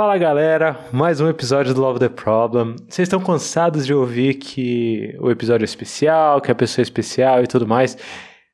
[0.00, 2.74] Fala galera, mais um episódio do Love the Problem.
[2.88, 7.44] Vocês estão cansados de ouvir que o episódio é especial, que a pessoa é especial
[7.44, 7.98] e tudo mais,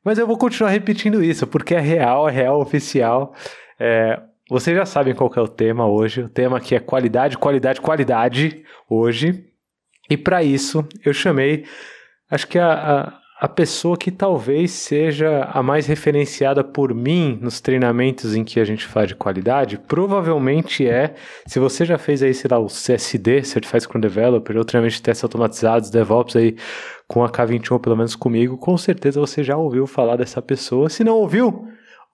[0.04, 3.32] mas eu vou continuar repetindo isso porque é real, é real, oficial.
[3.78, 4.20] É,
[4.50, 6.22] vocês já sabem qual é o tema hoje.
[6.22, 9.44] O tema aqui é qualidade, qualidade, qualidade hoje.
[10.10, 11.64] E para isso eu chamei,
[12.28, 17.60] acho que a, a a pessoa que talvez seja a mais referenciada por mim nos
[17.60, 21.14] treinamentos em que a gente faz de qualidade, provavelmente é,
[21.46, 25.02] se você já fez aí, sei lá, o CSD, Certified Scrum Developer, ou treinamento de
[25.02, 26.56] testes automatizados, DevOps aí
[27.06, 30.88] com a K21, pelo menos comigo, com certeza você já ouviu falar dessa pessoa.
[30.88, 31.68] Se não ouviu,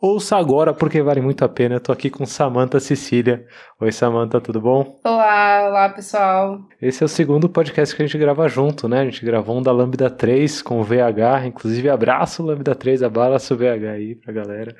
[0.04, 1.76] Ouça agora porque vale muito a pena.
[1.76, 3.46] Eu tô aqui com Samantha Cecília.
[3.80, 4.98] Oi, Samantha, tudo bom?
[5.04, 6.58] Olá, olá, pessoal.
[6.80, 9.02] Esse é o segundo podcast que a gente grava junto, né?
[9.02, 11.46] A gente gravou um da Lambda 3 com o VH.
[11.46, 14.74] Inclusive, abraço Lambda 3, abraço VH aí pra galera.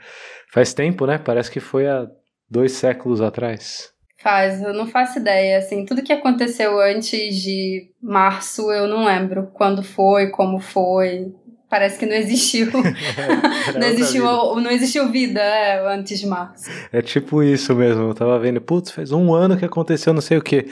[0.53, 1.19] Faz tempo, né?
[1.19, 2.05] Parece que foi há
[2.51, 3.93] dois séculos atrás.
[4.21, 5.59] Faz, eu não faço ideia.
[5.59, 11.33] Assim, tudo que aconteceu antes de março eu não lembro quando foi, como foi
[11.73, 12.66] parece que não existiu.
[13.80, 14.60] não, existiu vida.
[14.60, 16.70] não existiu vida é, antes de março.
[16.92, 18.02] É tipo isso mesmo.
[18.02, 20.68] Eu tava vendo, putz, faz um ano que aconteceu não sei o que.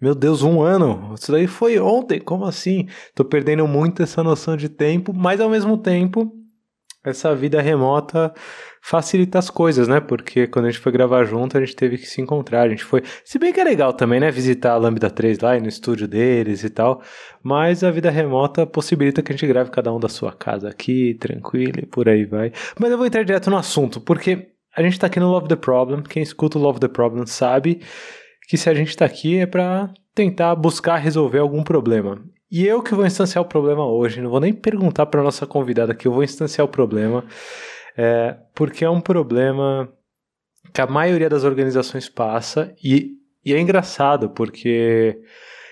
[0.00, 1.12] Meu Deus, um ano?
[1.18, 2.86] Isso daí foi ontem, como assim?
[3.16, 6.32] Tô perdendo muito essa noção de tempo, mas ao mesmo tempo,
[7.04, 8.32] essa vida remota
[8.86, 9.98] facilita as coisas, né?
[9.98, 12.64] Porque quando a gente foi gravar junto, a gente teve que se encontrar.
[12.64, 13.02] A gente foi.
[13.24, 14.30] Se bem que é legal também, né?
[14.30, 17.00] Visitar a Lambda 3 lá no estúdio deles e tal.
[17.42, 21.16] Mas a vida remota possibilita que a gente grave cada um da sua casa aqui,
[21.18, 22.52] tranquilo e por aí vai.
[22.78, 25.56] Mas eu vou entrar direto no assunto, porque a gente tá aqui no Love the
[25.56, 26.02] Problem.
[26.02, 27.80] Quem escuta o Love the Problem sabe
[28.46, 32.22] que se a gente tá aqui é para tentar buscar resolver algum problema.
[32.50, 35.94] E eu que vou instanciar o problema hoje, não vou nem perguntar para nossa convidada
[35.94, 37.24] que eu vou instanciar o problema.
[37.96, 39.88] É, porque é um problema
[40.72, 43.12] que a maioria das organizações passa e,
[43.44, 45.20] e é engraçado porque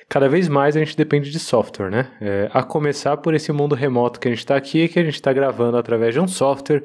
[0.08, 2.10] cada vez mais a gente depende de software, né?
[2.20, 5.14] É, a começar por esse mundo remoto que a gente está aqui, que a gente
[5.14, 6.82] está gravando através de um software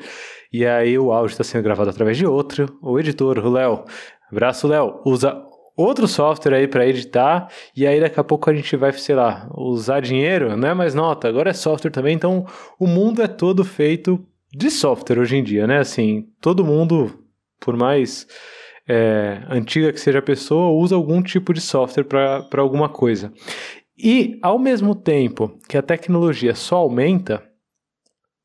[0.52, 2.78] e aí o áudio está sendo gravado através de outro.
[2.82, 3.84] O editor, o Léo,
[4.32, 5.44] abraço Léo, usa
[5.76, 9.48] outro software aí para editar e aí daqui a pouco a gente vai, sei lá,
[9.56, 12.46] usar dinheiro, não é mais nota, agora é software também, então
[12.80, 14.26] o mundo é todo feito
[14.58, 15.78] de software hoje em dia, né?
[15.78, 17.24] Assim, todo mundo,
[17.60, 18.28] por mais
[18.88, 23.32] é, antiga que seja a pessoa, usa algum tipo de software para alguma coisa.
[23.96, 27.44] E, ao mesmo tempo que a tecnologia só aumenta,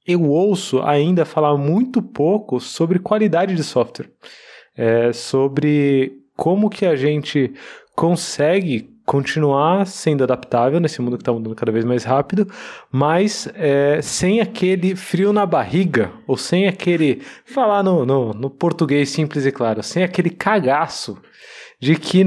[0.06, 4.10] eu ouço ainda falar muito pouco sobre qualidade de software.
[4.76, 7.54] É, sobre como que a gente
[7.94, 12.46] consegue continuar sendo adaptável nesse mundo que está mudando cada vez mais rápido,
[12.90, 19.10] mas é, sem aquele frio na barriga, ou sem aquele, falar no, no, no português
[19.10, 21.20] simples e claro, sem aquele cagaço
[21.82, 22.24] de que,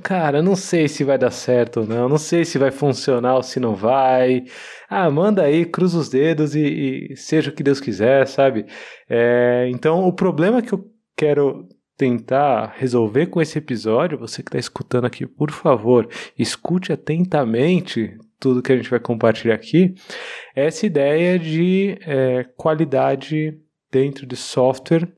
[0.00, 3.42] cara, não sei se vai dar certo ou não, não sei se vai funcionar ou
[3.42, 4.44] se não vai.
[4.88, 8.64] Ah, manda aí, cruza os dedos e, e seja o que Deus quiser, sabe?
[9.10, 11.66] É, então, o problema que eu quero
[11.96, 16.08] tentar resolver com esse episódio, você que está escutando aqui, por favor,
[16.38, 19.94] escute atentamente tudo que a gente vai compartilhar aqui,
[20.54, 23.58] essa ideia de é, qualidade
[23.90, 25.08] dentro de software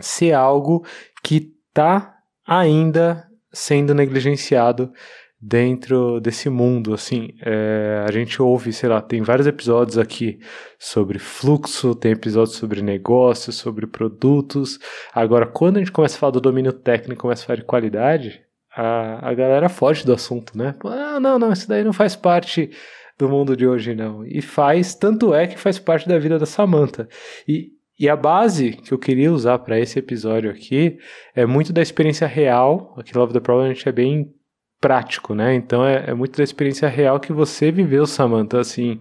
[0.00, 0.84] ser algo
[1.22, 4.92] que está ainda sendo negligenciado
[5.40, 10.40] dentro desse mundo, assim, é, a gente ouve, sei lá, tem vários episódios aqui
[10.78, 14.78] sobre fluxo, tem episódios sobre negócios, sobre produtos.
[15.14, 18.40] Agora, quando a gente começa a falar do domínio técnico, começa a falar de qualidade,
[18.74, 20.74] a, a galera foge do assunto, né?
[20.84, 22.70] Ah, não, não, isso daí não faz parte
[23.16, 24.24] do mundo de hoje, não.
[24.26, 27.08] E faz, tanto é que faz parte da vida da Samantha.
[27.46, 30.98] E, e a base que eu queria usar para esse episódio aqui
[31.34, 32.94] é muito da experiência real.
[32.96, 34.32] Aqui Love the Problem a gente é bem
[34.80, 35.54] prático, né?
[35.54, 39.00] Então é, é, muito da experiência real que você viveu, Samantha, assim,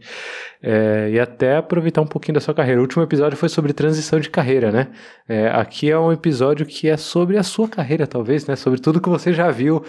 [0.62, 2.80] é, e até aproveitar um pouquinho da sua carreira.
[2.80, 4.88] O último episódio foi sobre transição de carreira, né?
[5.28, 8.56] É, aqui é um episódio que é sobre a sua carreira, talvez, né?
[8.56, 9.84] Sobre tudo que você já viu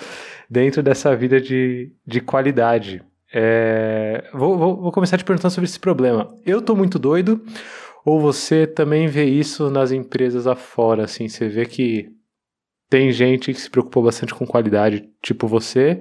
[0.49, 3.03] dentro dessa vida de, de qualidade.
[3.33, 6.29] É, vou, vou, vou começar te perguntando sobre esse problema.
[6.45, 7.41] Eu tô muito doido,
[8.05, 12.18] ou você também vê isso nas empresas afora, assim, você vê que
[12.89, 16.01] tem gente que se preocupou bastante com qualidade, tipo você,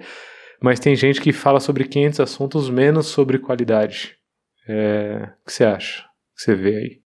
[0.61, 4.15] mas tem gente que fala sobre 500 assuntos menos sobre qualidade.
[4.67, 6.01] É, o que você acha?
[6.01, 7.01] O que você vê aí?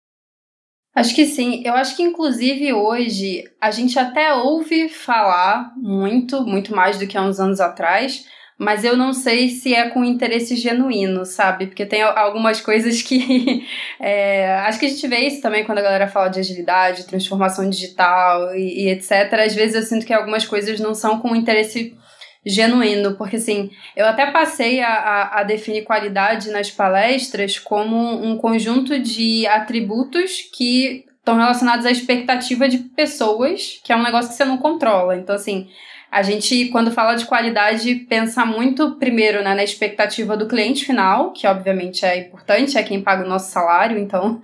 [0.93, 1.63] Acho que sim.
[1.65, 7.17] Eu acho que, inclusive, hoje a gente até ouve falar muito, muito mais do que
[7.17, 8.25] há uns anos atrás,
[8.61, 11.65] mas eu não sei se é com interesse genuíno, sabe?
[11.65, 13.65] Porque tem algumas coisas que.
[13.99, 17.67] é, acho que a gente vê isso também quando a galera fala de agilidade, transformação
[17.67, 19.33] digital e, e etc.
[19.43, 21.97] Às vezes eu sinto que algumas coisas não são com interesse
[22.45, 28.37] genuíno, porque assim, eu até passei a, a, a, definir qualidade nas palestras como um
[28.37, 34.37] conjunto de atributos que estão relacionados à expectativa de pessoas, que é um negócio que
[34.37, 35.15] você não controla.
[35.15, 35.67] Então, assim,
[36.11, 41.31] a gente, quando fala de qualidade, pensa muito primeiro né, na expectativa do cliente final,
[41.31, 44.41] que obviamente é importante, é quem paga o nosso salário, então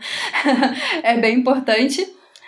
[1.04, 2.08] é bem importante.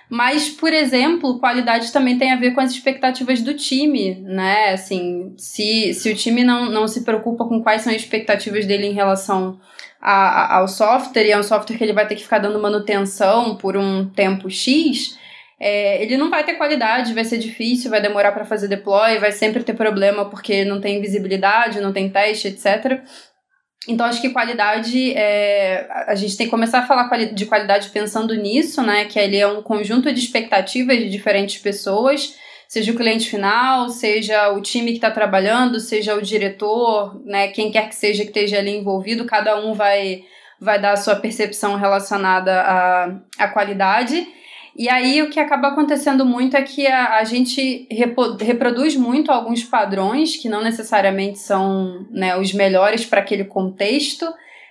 [0.10, 4.71] Mas, por exemplo, qualidade também tem a ver com as expectativas do time, né?
[4.71, 8.88] Assim, se, se o time não, não se preocupa com quais são as expectativas dele
[8.88, 9.60] em relação
[10.01, 12.57] a, a, ao software, e é um software que ele vai ter que ficar dando
[12.57, 15.19] manutenção por um tempo X,
[15.59, 19.31] é, ele não vai ter qualidade, vai ser difícil, vai demorar para fazer deploy, vai
[19.31, 23.01] sempre ter problema porque não tem visibilidade, não tem teste, etc.
[23.88, 28.35] Então, acho que qualidade, é, a gente tem que começar a falar de qualidade pensando
[28.35, 29.06] nisso, né?
[29.06, 32.35] Que ele é um conjunto de expectativas de diferentes pessoas,
[32.67, 37.47] seja o cliente final, seja o time que está trabalhando, seja o diretor, né?
[37.50, 40.23] Quem quer que seja que esteja ali envolvido, cada um vai,
[40.59, 44.27] vai dar a sua percepção relacionada à, à qualidade.
[44.80, 49.30] E aí o que acaba acontecendo muito é que a, a gente repo, reproduz muito
[49.30, 54.26] alguns padrões que não necessariamente são né, os melhores para aquele contexto.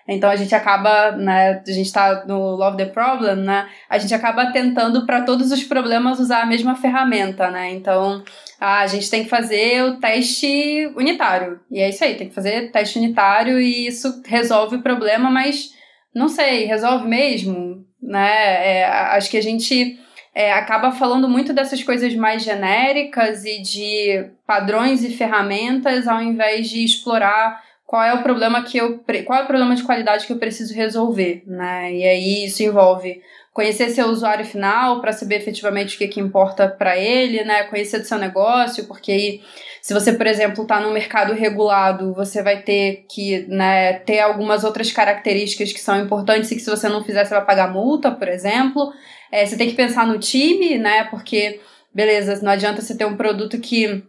[0.09, 3.69] Então a gente acaba, né, a gente está no Love the Problem, né?
[3.87, 7.71] A gente acaba tentando para todos os problemas usar a mesma ferramenta, né?
[7.75, 8.25] Então,
[8.59, 11.61] ah, a gente tem que fazer o teste unitário.
[11.71, 15.75] E é isso aí, tem que fazer teste unitário e isso resolve o problema, mas
[16.15, 17.87] não sei, resolve mesmo?
[18.09, 18.81] Né?
[18.81, 19.99] É, acho que a gente
[20.35, 26.69] é, acaba falando muito dessas coisas mais genéricas e de padrões e ferramentas ao invés
[26.69, 30.33] de explorar qual é o problema que eu qual é o problema de qualidade que
[30.33, 31.93] eu preciso resolver, né?
[31.93, 33.21] E aí isso envolve
[33.59, 37.65] conhecer seu usuário final para saber efetivamente o que, que importa para ele, né?
[37.65, 39.41] Conhecer do seu negócio, porque aí,
[39.89, 44.63] se você, por exemplo, está no mercado regulado, você vai ter que né, ter algumas
[44.63, 48.11] outras características que são importantes e que se você não fizer, você vai pagar multa,
[48.11, 48.93] por exemplo.
[49.33, 51.05] É, você tem que pensar no time, né?
[51.05, 51.59] Porque,
[51.91, 54.05] beleza, não adianta você ter um produto que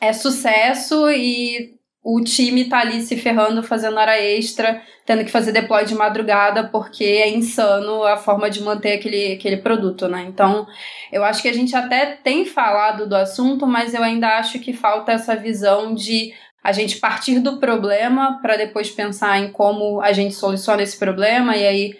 [0.00, 5.52] é sucesso e o time tá ali se ferrando, fazendo hora extra, tendo que fazer
[5.52, 10.24] deploy de madrugada, porque é insano a forma de manter aquele, aquele produto, né?
[10.28, 10.66] Então,
[11.12, 14.72] eu acho que a gente até tem falado do assunto, mas eu ainda acho que
[14.72, 20.12] falta essa visão de a gente partir do problema para depois pensar em como a
[20.12, 21.98] gente soluciona esse problema e aí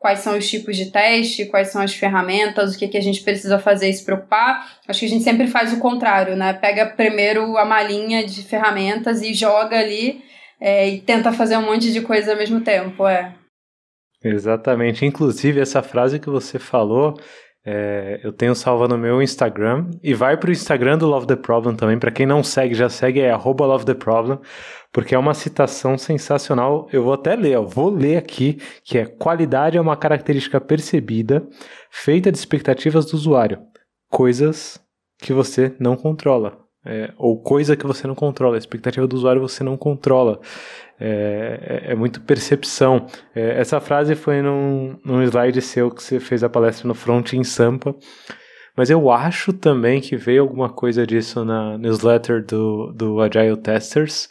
[0.00, 3.22] quais são os tipos de teste, quais são as ferramentas, o que, que a gente
[3.22, 4.66] precisa fazer e se preocupar.
[4.88, 6.54] Acho que a gente sempre faz o contrário, né?
[6.54, 10.24] Pega primeiro a malinha de ferramentas e joga ali
[10.58, 13.34] é, e tenta fazer um monte de coisa ao mesmo tempo, é.
[14.24, 15.04] Exatamente.
[15.04, 17.14] Inclusive, essa frase que você falou
[17.64, 21.76] é, eu tenho salva no meu Instagram e vai pro Instagram do Love the Problem
[21.76, 21.98] também.
[21.98, 24.38] Para quem não segue, já segue é Love the Problem,
[24.92, 26.88] porque é uma citação sensacional.
[26.92, 31.46] Eu vou até ler, ó, vou ler aqui que é qualidade é uma característica percebida,
[31.90, 33.60] feita de expectativas do usuário,
[34.08, 34.80] coisas
[35.18, 36.58] que você não controla.
[36.82, 40.40] É, ou coisa que você não controla, a expectativa do usuário você não controla.
[40.98, 43.06] É, é, é muito percepção.
[43.34, 47.34] É, essa frase foi num, num slide seu que você fez a palestra no Front
[47.34, 47.94] em Sampa,
[48.76, 54.28] mas eu acho também que veio alguma coisa disso na newsletter do, do Agile Testers,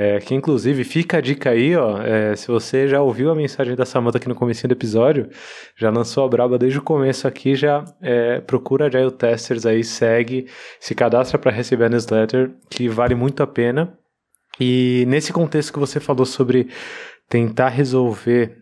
[0.00, 3.74] é, que inclusive fica a dica aí, ó, é, se você já ouviu a mensagem
[3.74, 5.28] da Samantha aqui no começo do episódio,
[5.76, 10.46] já lançou a braba desde o começo aqui, já é, procura Agile Testers aí, segue,
[10.78, 13.98] se cadastra para receber a newsletter, que vale muito a pena.
[14.60, 16.68] E nesse contexto que você falou sobre
[17.28, 18.56] tentar resolver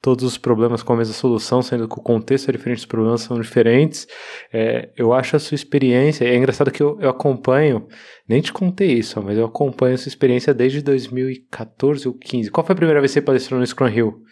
[0.00, 3.22] todos os problemas com a mesma solução, sendo que o contexto é diferente, os problemas
[3.22, 4.06] são diferentes.
[4.52, 7.86] É, eu acho a sua experiência, é engraçado que eu, eu, acompanho,
[8.28, 12.50] nem te contei isso, mas eu acompanho a sua experiência desde 2014 ou 15.
[12.50, 14.22] Qual foi a primeira vez que você palestrou no Scrum Hill?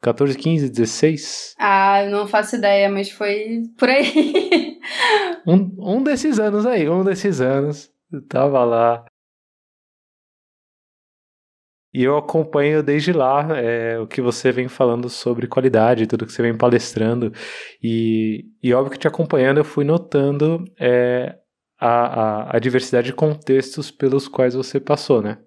[0.00, 1.54] 14, 15, 16?
[1.58, 4.78] Ah, não faço ideia, mas foi por aí.
[5.46, 7.90] um, um desses anos aí, um desses anos.
[8.12, 9.04] Eu tava lá.
[11.92, 16.32] E eu acompanho desde lá é, o que você vem falando sobre qualidade, tudo que
[16.32, 17.32] você vem palestrando.
[17.82, 21.38] E, e óbvio que te acompanhando, eu fui notando é,
[21.80, 25.38] a, a, a, diversidade de contextos pelos quais você passou, né?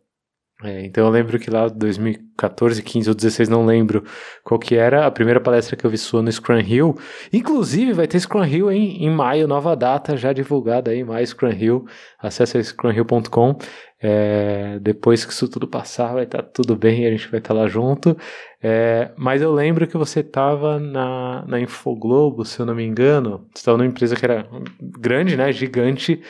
[0.64, 4.04] É, então eu lembro que lá 2014, 15 ou 16, não lembro
[4.44, 6.96] qual que era, a primeira palestra que eu vi sua no Scrum Hill.
[7.34, 11.52] Inclusive vai ter Scrum Hill em, em maio, nova data já divulgada aí, mais Scrum
[11.52, 11.86] Hill.
[12.20, 13.58] Acesse scrumhill.com.
[14.04, 17.54] É, depois que isso tudo passar, vai estar tá tudo bem, a gente vai estar
[17.54, 18.18] tá lá junto.
[18.62, 23.48] É, mas eu lembro que você estava na, na Infoglobo, se eu não me engano.
[23.54, 24.48] Você estava numa empresa que era
[24.80, 25.52] grande, né?
[25.52, 26.22] Gigante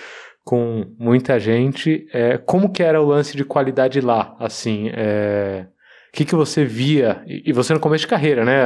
[0.51, 2.05] com muita gente.
[2.11, 4.35] É, como que era o lance de qualidade lá?
[4.37, 5.65] Assim, é,
[6.09, 7.23] o que, que você via?
[7.25, 8.65] E, você no começo de carreira, né?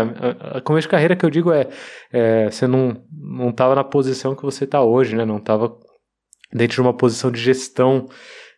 [0.56, 1.70] A começo de carreira que eu digo é,
[2.12, 5.26] é você não não estava na posição que você está hoje, né?
[5.26, 5.78] Não estava
[6.52, 8.08] dentro de uma posição de gestão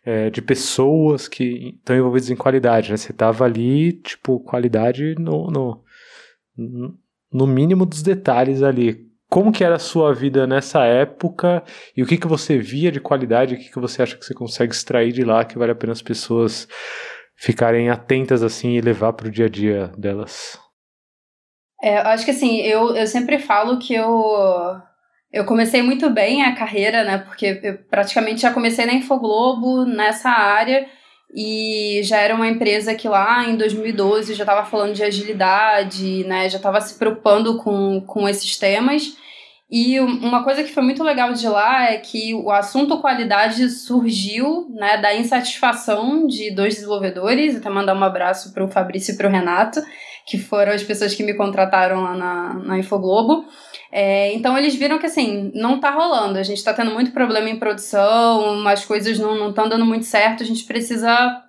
[0.06, 2.96] é, de pessoas que estão envolvidas em qualidade, né?
[2.96, 5.84] Você estava ali, tipo, qualidade no, no,
[7.30, 11.62] no mínimo dos detalhes ali como que era a sua vida nessa época
[11.96, 14.34] e o que, que você via de qualidade, o que, que você acha que você
[14.34, 16.66] consegue extrair de lá que vale a pena as pessoas
[17.36, 20.58] ficarem atentas assim e levar para o dia a dia delas?
[21.82, 24.80] É, eu acho que assim, eu, eu sempre falo que eu,
[25.30, 27.18] eu comecei muito bem a carreira, né?
[27.18, 30.88] Porque eu praticamente já comecei na Infoglobo, nessa área,
[31.34, 36.48] e já era uma empresa que lá em 2012 já estava falando de agilidade, né,
[36.48, 39.16] já estava se preocupando com, com esses temas.
[39.70, 44.66] E uma coisa que foi muito legal de lá é que o assunto qualidade surgiu
[44.70, 49.28] né, da insatisfação de dois desenvolvedores, até mandar um abraço para o Fabrício e para
[49.28, 49.82] o Renato,
[50.26, 53.44] que foram as pessoas que me contrataram lá na, na Infoglobo.
[53.90, 57.48] É, então eles viram que assim, não tá rolando, a gente tá tendo muito problema
[57.48, 61.42] em produção, as coisas não estão dando muito certo, a gente precisa.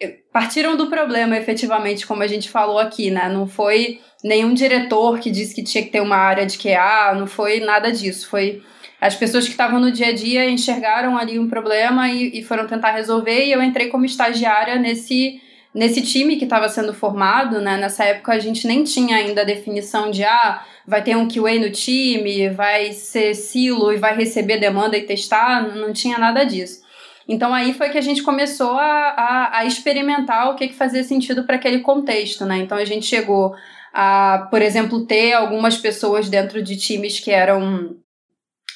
[0.00, 3.28] Eh, partiram do problema, efetivamente, como a gente falou aqui, né?
[3.28, 7.26] Não foi nenhum diretor que disse que tinha que ter uma área de QA, não
[7.26, 8.28] foi nada disso.
[8.28, 8.62] Foi
[9.00, 12.66] as pessoas que estavam no dia a dia enxergaram ali um problema e, e foram
[12.68, 15.40] tentar resolver, e eu entrei como estagiária nesse
[15.74, 17.76] nesse time que estava sendo formado, né?
[17.78, 21.58] Nessa época a gente nem tinha ainda a definição de ah, vai ter um QA
[21.58, 26.82] no time, vai ser silo e vai receber demanda e testar, não tinha nada disso.
[27.28, 31.04] Então aí foi que a gente começou a, a, a experimentar o que, que fazia
[31.04, 32.58] sentido para aquele contexto, né?
[32.58, 33.54] Então a gente chegou
[33.92, 37.96] a, por exemplo, ter algumas pessoas dentro de times que eram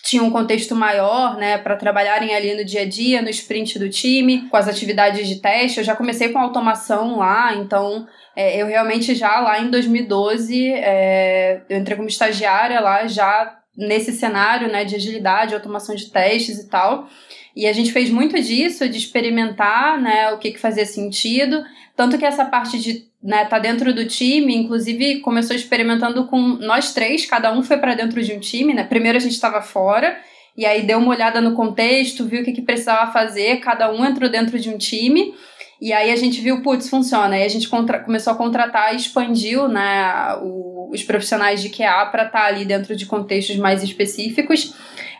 [0.06, 3.90] tinham um contexto maior, né, para trabalharem ali no dia a dia, no sprint do
[3.90, 5.78] time, com as atividades de teste.
[5.78, 11.60] Eu já comecei com automação lá, então é, eu realmente já lá em 2012, é,
[11.68, 16.68] eu entrei como estagiária lá já nesse cenário né, de agilidade, automação de testes e
[16.68, 17.08] tal.
[17.56, 21.64] E a gente fez muito disso, de experimentar né, o que, que fazia sentido.
[21.96, 26.92] Tanto que essa parte de né, tá dentro do time, inclusive começou experimentando com nós
[26.92, 28.84] três, cada um foi para dentro de um time, né?
[28.84, 30.18] Primeiro a gente estava fora,
[30.54, 34.04] e aí deu uma olhada no contexto, viu o que, que precisava fazer, cada um
[34.04, 35.34] entrou dentro de um time.
[35.80, 37.38] E aí a gente viu, putz, funciona.
[37.38, 42.24] E a gente começou a contratar e expandiu né, o, os profissionais de QA para
[42.26, 44.74] estar tá ali dentro de contextos mais específicos.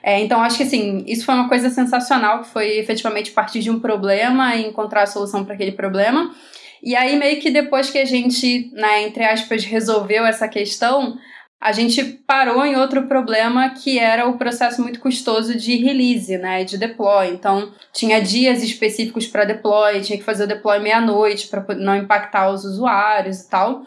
[0.07, 3.73] É, então, acho que assim, isso foi uma coisa sensacional, que foi efetivamente partir de
[3.73, 6.33] um problema e encontrar a solução para aquele problema.
[6.81, 11.19] E aí, meio que depois que a gente, né, entre aspas, resolveu essa questão,
[11.61, 16.63] a gente parou em outro problema que era o processo muito custoso de release, né,
[16.63, 17.31] de deploy.
[17.31, 22.49] Então, tinha dias específicos para deploy, tinha que fazer o deploy meia-noite para não impactar
[22.51, 23.83] os usuários e tal.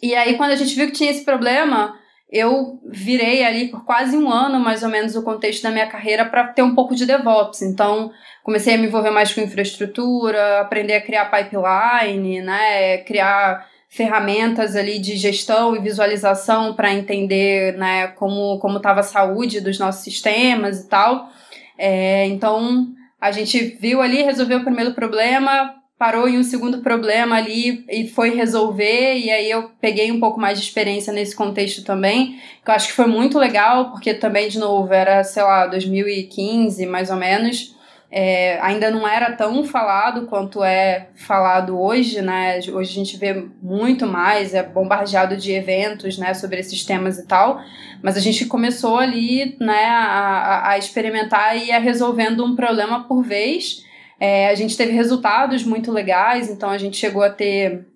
[0.00, 2.00] E aí, quando a gente viu que tinha esse problema,
[2.32, 6.24] eu virei ali por quase um ano, mais ou menos, o contexto da minha carreira
[6.24, 7.60] para ter um pouco de DevOps.
[7.60, 8.10] Então,
[8.42, 14.98] comecei a me envolver mais com infraestrutura, aprender a criar pipeline, né, criar ferramentas ali
[14.98, 20.80] de gestão e visualização para entender né, como como estava a saúde dos nossos sistemas
[20.80, 21.28] e tal.
[21.76, 22.86] É, então
[23.20, 28.08] a gente viu ali, resolveu o primeiro problema, parou em um segundo problema ali e
[28.08, 32.68] foi resolver, e aí eu peguei um pouco mais de experiência nesse contexto também, que
[32.68, 37.08] eu acho que foi muito legal, porque também, de novo, era, sei lá, 2015 mais
[37.08, 37.76] ou menos
[38.10, 42.58] é, ainda não era tão falado quanto é falado hoje, né?
[42.58, 47.26] Hoje a gente vê muito mais, é bombardeado de eventos, né, sobre esses temas e
[47.28, 47.62] tal.
[48.02, 53.22] Mas a gente começou ali, né, a, a experimentar e a resolvendo um problema por
[53.22, 53.84] vez.
[54.24, 57.88] É, a gente teve resultados muito legais, então a gente chegou a ter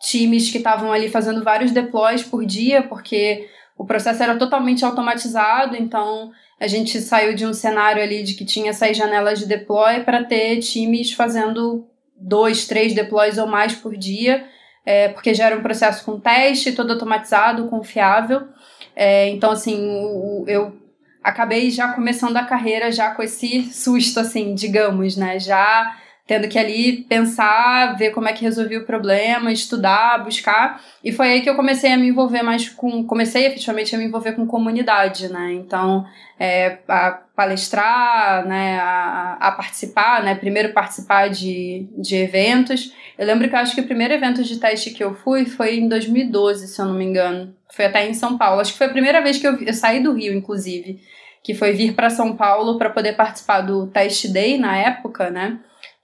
[0.00, 5.74] times que estavam ali fazendo vários deploys por dia, porque o processo era totalmente automatizado,
[5.74, 10.04] então a gente saiu de um cenário ali de que tinha essas janelas de deploy
[10.04, 14.46] para ter times fazendo dois, três deploys ou mais por dia,
[14.86, 18.46] é, porque já era um processo com teste, todo automatizado, confiável.
[18.94, 20.87] É, então, assim, o, eu
[21.22, 25.38] acabei já começando a carreira já com esse susto, assim, digamos, né?
[25.38, 25.96] Já
[26.28, 30.78] tendo que ali pensar, ver como é que resolvia o problema, estudar, buscar.
[31.02, 33.02] E foi aí que eu comecei a me envolver mais com.
[33.02, 35.54] Comecei efetivamente a me envolver com comunidade, né?
[35.54, 36.04] Então,
[36.38, 38.78] é, a palestrar, né?
[38.78, 40.34] A, a, participar, né?
[40.34, 42.92] Primeiro participar de, de eventos.
[43.16, 45.78] Eu lembro que eu acho que o primeiro evento de teste que eu fui foi
[45.78, 47.54] em 2012, se eu não me engano.
[47.72, 48.60] Foi até em São Paulo.
[48.60, 51.00] Acho que foi a primeira vez que eu, eu saí do Rio, inclusive.
[51.42, 55.58] Que foi vir para São Paulo para poder participar do Test Day na época, né?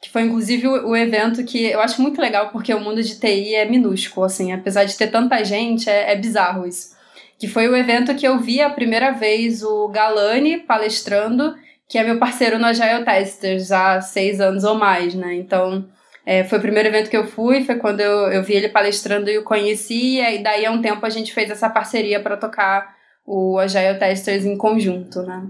[0.05, 3.55] Que foi inclusive o, evento que eu acho muito legal porque o mundo de TI
[3.55, 6.95] é minúsculo, assim, apesar de ter tanta gente, é, é bizarro isso.
[7.39, 11.55] Que foi o evento que eu vi a primeira vez o Galani palestrando,
[11.89, 15.37] que é meu parceiro no Agile Testers há seis anos ou mais, né?
[15.37, 15.89] Então,
[16.27, 19.31] é, foi o primeiro evento que eu fui, foi quando eu, eu vi ele palestrando
[19.31, 22.95] e o conheci, e daí a um tempo a gente fez essa parceria para tocar
[23.25, 25.49] o Agile Testers em conjunto, né?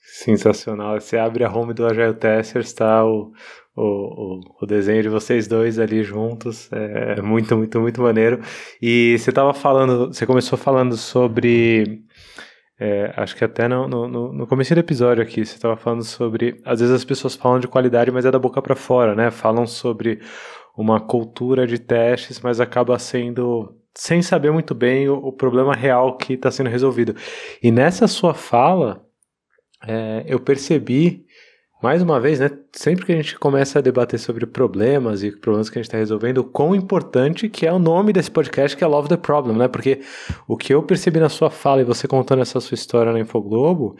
[0.00, 1.00] Sensacional.
[1.00, 3.32] Você abre a home do Agile Testers, tá o,
[3.78, 6.68] o, o, o, desenho de vocês dois ali juntos.
[6.72, 8.40] É muito, muito, muito maneiro.
[8.82, 12.02] E você estava falando, você começou falando sobre.
[12.80, 16.60] É, acho que até no, no, no começo do episódio aqui, você estava falando sobre.
[16.64, 19.30] Às vezes as pessoas falam de qualidade, mas é da boca para fora, né?
[19.30, 20.20] Falam sobre
[20.76, 23.76] uma cultura de testes, mas acaba sendo.
[23.94, 27.14] sem saber muito bem o, o problema real que está sendo resolvido.
[27.62, 29.04] E nessa sua fala,
[29.86, 31.24] é, eu percebi
[31.80, 35.70] mais uma vez, né, sempre que a gente começa a debater sobre problemas e problemas
[35.70, 38.82] que a gente está resolvendo, o quão importante que é o nome desse podcast, que
[38.82, 39.68] é Love the Problem, né?
[39.68, 40.00] Porque
[40.48, 43.96] o que eu percebi na sua fala e você contando essa sua história na Infoglobo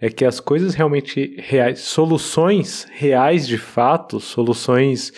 [0.00, 5.12] é que as coisas realmente reais, soluções reais de fato, soluções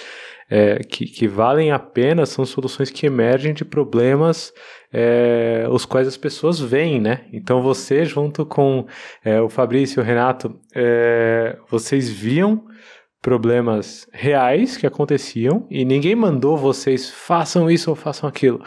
[0.54, 4.52] é, que, que valem a pena, são soluções que emergem de problemas
[4.92, 7.24] é, os quais as pessoas veem, né?
[7.32, 8.86] Então você, junto com
[9.24, 12.66] é, o Fabrício e o Renato, é, vocês viam
[13.22, 18.60] problemas reais que aconteciam e ninguém mandou vocês façam isso ou façam aquilo.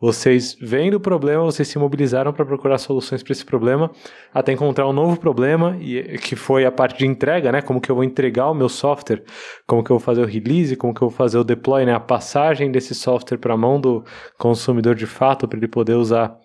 [0.00, 3.90] Vocês vendo o problema, vocês se mobilizaram para procurar soluções para esse problema,
[4.32, 7.60] até encontrar um novo problema, e que foi a parte de entrega, né?
[7.60, 9.24] Como que eu vou entregar o meu software,
[9.66, 11.92] como que eu vou fazer o release, como que eu vou fazer o deploy, né?
[11.92, 14.04] A passagem desse software para a mão do
[14.38, 16.38] consumidor de fato, para ele poder usar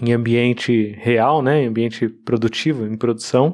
[0.00, 1.64] em ambiente real, né?
[1.64, 3.52] Em ambiente produtivo, em produção.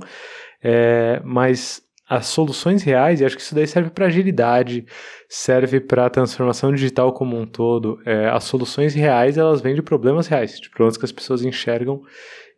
[0.62, 4.84] É, mas as soluções reais, e acho que isso daí serve para agilidade,
[5.30, 7.98] serve para transformação digital como um todo.
[8.04, 12.02] É, as soluções reais, elas vêm de problemas reais, de problemas que as pessoas enxergam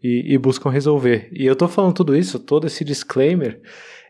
[0.03, 1.29] e, e buscam resolver.
[1.33, 3.61] E eu estou falando tudo isso, todo esse disclaimer,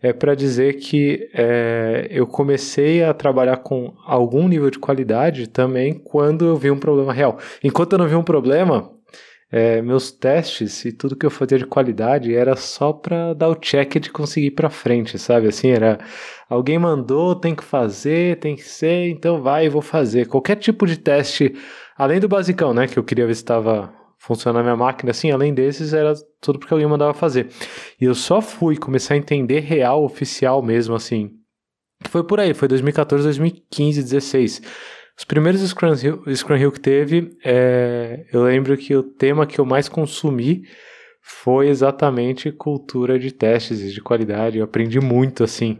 [0.00, 5.92] é para dizer que é, eu comecei a trabalhar com algum nível de qualidade também
[5.92, 7.38] quando eu vi um problema real.
[7.62, 8.90] Enquanto eu não vi um problema,
[9.50, 13.54] é, meus testes e tudo que eu fazia de qualidade era só para dar o
[13.54, 15.48] check de conseguir ir para frente, sabe?
[15.48, 15.98] Assim, era
[16.48, 20.26] alguém mandou, tem que fazer, tem que ser, então vai, vou fazer.
[20.26, 21.54] Qualquer tipo de teste,
[21.96, 25.30] além do basicão, né, que eu queria ver se estava funcionando a minha máquina, assim,
[25.30, 27.48] além desses, era tudo porque alguém mandava fazer.
[28.00, 31.30] E eu só fui começar a entender real, oficial mesmo, assim.
[32.08, 34.62] Foi por aí, foi 2014, 2015, 2016
[35.16, 39.60] os primeiros Scrum Hill, Scrum Hill que teve, é, eu lembro que o tema que
[39.60, 40.64] eu mais consumi
[41.22, 44.58] foi exatamente cultura de testes e de qualidade.
[44.58, 45.78] Eu aprendi muito, assim,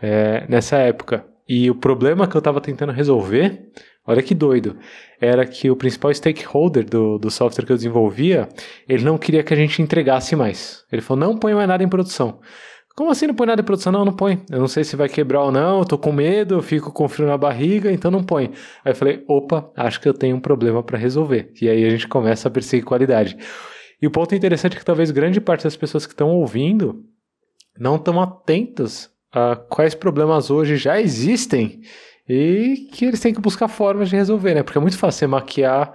[0.00, 1.24] é, nessa época.
[1.48, 3.70] E o problema que eu estava tentando resolver,
[4.06, 4.76] olha que doido,
[5.20, 8.48] era que o principal stakeholder do, do software que eu desenvolvia,
[8.88, 10.84] ele não queria que a gente entregasse mais.
[10.90, 12.40] Ele falou, não põe mais nada em produção.
[12.96, 13.92] Como assim não põe nada em produção?
[13.92, 14.42] Não, não põe.
[14.50, 17.06] Eu não sei se vai quebrar ou não, eu tô com medo, eu fico com
[17.06, 18.46] frio na barriga, então não põe.
[18.82, 21.52] Aí eu falei, opa, acho que eu tenho um problema para resolver.
[21.60, 23.36] E aí a gente começa a perseguir qualidade.
[24.00, 27.04] E o ponto interessante é que talvez grande parte das pessoas que estão ouvindo
[27.78, 31.82] não estão atentas a quais problemas hoje já existem
[32.26, 34.62] e que eles têm que buscar formas de resolver, né?
[34.62, 35.92] Porque é muito fácil você maquiar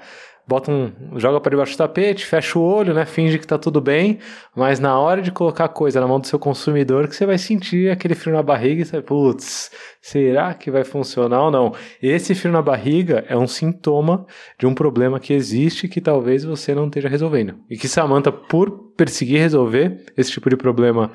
[0.52, 3.80] bota um, joga para debaixo do tapete, fecha o olho, né, finge que tá tudo
[3.80, 4.20] bem,
[4.54, 7.90] mas na hora de colocar coisa na mão do seu consumidor que você vai sentir
[7.90, 11.74] aquele frio na barriga e você, putz, será que vai funcionar ou não?
[12.04, 14.26] Esse frio na barriga é um sintoma
[14.60, 17.56] de um problema que existe que talvez você não esteja resolvendo.
[17.70, 21.12] E que Samantha, por perseguir resolver esse tipo de problema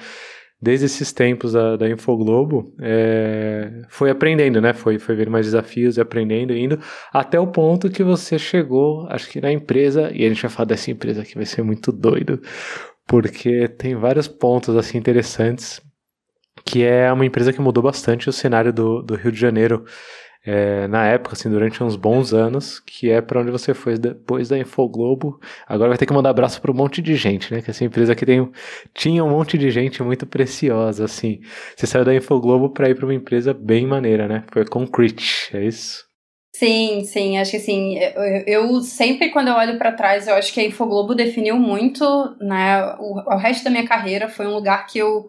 [0.61, 4.73] desde esses tempos da, da Infoglobo, é, foi aprendendo, né?
[4.73, 6.81] Foi, foi ver mais desafios e aprendendo, indo,
[7.13, 10.67] até o ponto que você chegou, acho que na empresa, e a gente vai falar
[10.67, 12.41] dessa empresa que vai ser muito doido,
[13.07, 15.81] porque tem vários pontos assim interessantes,
[16.65, 19.85] que é uma empresa que mudou bastante o cenário do, do Rio de Janeiro
[20.47, 24.49] é, na época, assim, durante uns bons anos, que é para onde você foi depois
[24.49, 25.41] da Infoglobo.
[25.67, 27.61] Agora vai ter que mandar abraço para um monte de gente, né?
[27.61, 28.49] Que essa empresa aqui tem,
[28.95, 31.41] tinha um monte de gente muito preciosa, assim.
[31.77, 34.45] Você saiu da Infoglobo para ir para uma empresa bem maneira, né?
[34.53, 36.07] Foi Concrete, é isso?
[36.55, 40.55] Sim, sim, acho que assim, eu, eu sempre quando eu olho para trás, eu acho
[40.55, 42.05] que a Infoglobo definiu muito,
[42.41, 45.29] né, o, o resto da minha carreira, foi um lugar que eu,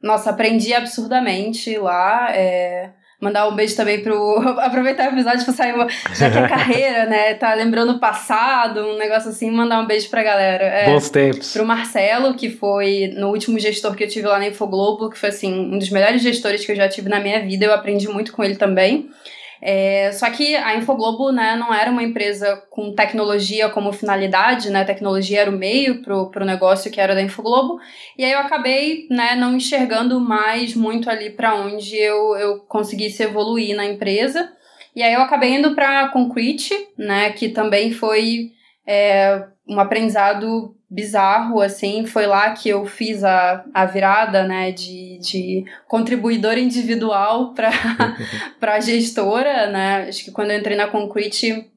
[0.00, 4.38] nossa, aprendi absurdamente lá, é, Mandar um beijo também pro.
[4.60, 5.88] Aproveitar o episódio pra sair uma.
[6.14, 7.34] Já que é carreira, né?
[7.34, 10.64] Tá lembrando o passado, um negócio assim, mandar um beijo pra galera.
[10.64, 11.52] É, Bons tempos.
[11.52, 15.30] Pro Marcelo, que foi no último gestor que eu tive lá na Infoglobo, que foi
[15.30, 17.64] assim, um dos melhores gestores que eu já tive na minha vida.
[17.64, 19.10] Eu aprendi muito com ele também.
[19.60, 24.84] É, só que a Infoglobo né, não era uma empresa com tecnologia como finalidade, né?
[24.84, 27.78] tecnologia era o meio pro, pro negócio que era da Infoglobo.
[28.16, 33.22] E aí eu acabei né, não enxergando mais muito ali para onde eu, eu conseguisse
[33.22, 34.52] evoluir na empresa.
[34.94, 38.52] E aí eu acabei indo para Concrete, né, que também foi
[38.86, 45.18] é, um aprendizado bizarro, assim, foi lá que eu fiz a, a virada, né, de,
[45.18, 51.70] de contribuidor individual para gestora, né, acho que quando eu entrei na Concrete,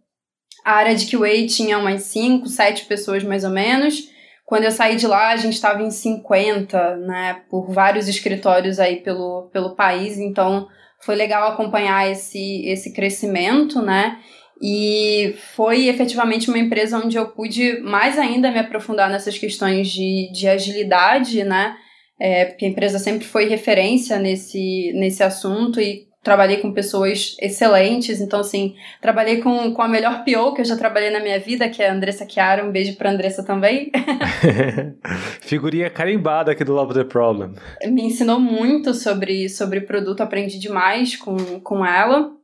[0.64, 4.10] a área de QA tinha umas 5, 7 pessoas mais ou menos,
[4.46, 8.98] quando eu saí de lá, a gente estava em 50, né, por vários escritórios aí
[8.98, 10.68] pelo, pelo país, então
[11.02, 14.20] foi legal acompanhar esse, esse crescimento, né,
[14.62, 20.32] e foi efetivamente uma empresa onde eu pude mais ainda me aprofundar nessas questões de,
[20.32, 21.76] de agilidade, né?
[22.20, 28.22] É, porque a empresa sempre foi referência nesse, nesse assunto e trabalhei com pessoas excelentes.
[28.22, 31.68] Então, assim, trabalhei com, com a melhor PO que eu já trabalhei na minha vida,
[31.68, 32.64] que é a Andressa Chiara.
[32.64, 33.92] Um beijo pra Andressa também.
[35.42, 37.54] Figurinha carimbada aqui do Love the Problem.
[37.86, 42.40] Me ensinou muito sobre, sobre produto, aprendi demais com, com ela.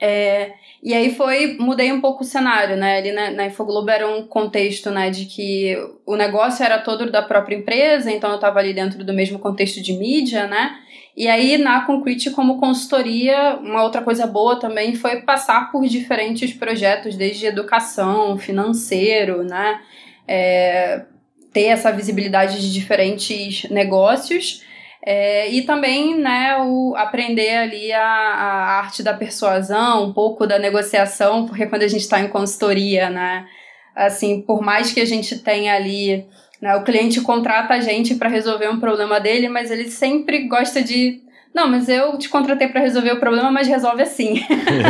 [0.00, 2.98] É, e aí foi, mudei um pouco o cenário, né?
[2.98, 7.22] Ali na, na Infoglobo era um contexto, né, de que o negócio era todo da
[7.22, 10.78] própria empresa, então eu estava ali dentro do mesmo contexto de mídia, né?
[11.16, 16.52] E aí na Concrete como consultoria, uma outra coisa boa também foi passar por diferentes
[16.52, 19.80] projetos, desde educação, financeiro, né?
[20.28, 21.06] É,
[21.54, 24.65] ter essa visibilidade de diferentes negócios
[25.08, 30.58] é, e também, né, o aprender ali a, a, arte da persuasão, um pouco da
[30.58, 33.46] negociação, porque quando a gente está em consultoria, né,
[33.94, 36.26] assim, por mais que a gente tenha ali,
[36.60, 40.82] né, o cliente contrata a gente para resolver um problema dele, mas ele sempre gosta
[40.82, 41.22] de
[41.54, 44.44] não, mas eu te contratei para resolver o problema, mas resolve assim.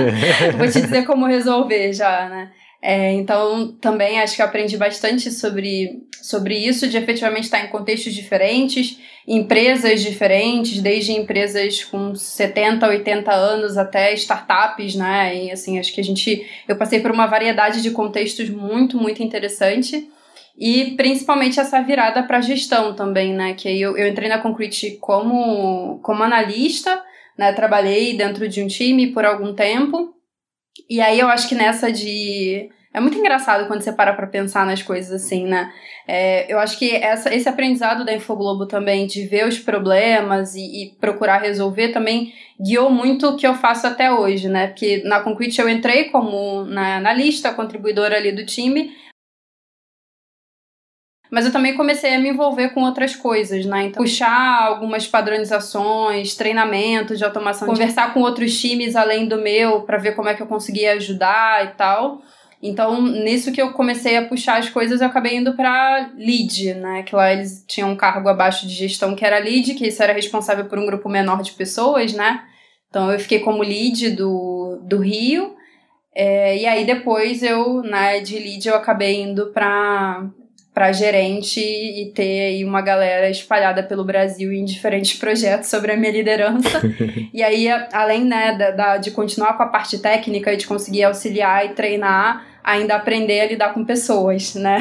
[0.58, 2.50] Vou te dizer como resolver já, né?
[2.88, 8.14] É, então, também acho que aprendi bastante sobre, sobre isso, de efetivamente estar em contextos
[8.14, 15.36] diferentes, empresas diferentes, desde empresas com 70, 80 anos até startups, né?
[15.36, 16.46] E assim, acho que a gente.
[16.68, 20.08] Eu passei por uma variedade de contextos muito, muito interessante.
[20.56, 23.54] E principalmente essa virada para gestão também, né?
[23.54, 27.02] Que aí eu, eu entrei na Concrete como, como analista,
[27.36, 27.52] né?
[27.52, 30.14] Trabalhei dentro de um time por algum tempo.
[30.88, 34.64] E aí eu acho que nessa de é muito engraçado quando você para pra pensar
[34.64, 35.70] nas coisas assim, né?
[36.08, 40.60] É, eu acho que essa, esse aprendizado da Infoglobo também, de ver os problemas e,
[40.60, 44.68] e, procurar resolver, também guiou muito o que eu faço até hoje, né?
[44.68, 48.90] Porque na Concrete eu entrei como na, na lista, contribuidora ali do time,
[51.30, 53.84] mas eu também comecei a me envolver com outras coisas, né?
[53.84, 59.98] Então, puxar algumas padronizações, treinamento de automação, conversar com outros times além do meu para
[59.98, 62.22] ver como é que eu conseguia ajudar e tal.
[62.68, 67.02] Então, nisso que eu comecei a puxar as coisas, eu acabei indo para lead, né?
[67.02, 70.12] Que lá eles tinham um cargo abaixo de gestão que era lead, que isso era
[70.12, 72.42] responsável por um grupo menor de pessoas, né?
[72.88, 75.54] Então, eu fiquei como lead do, do Rio.
[76.14, 80.28] É, e aí, depois, eu, né, de lead, eu acabei indo para
[80.76, 85.96] para gerente e ter aí uma galera espalhada pelo Brasil em diferentes projetos sobre a
[85.96, 86.82] minha liderança.
[87.32, 91.04] e aí, além né, da, da, de continuar com a parte técnica e de conseguir
[91.04, 94.78] auxiliar e treinar, ainda aprender a lidar com pessoas, né?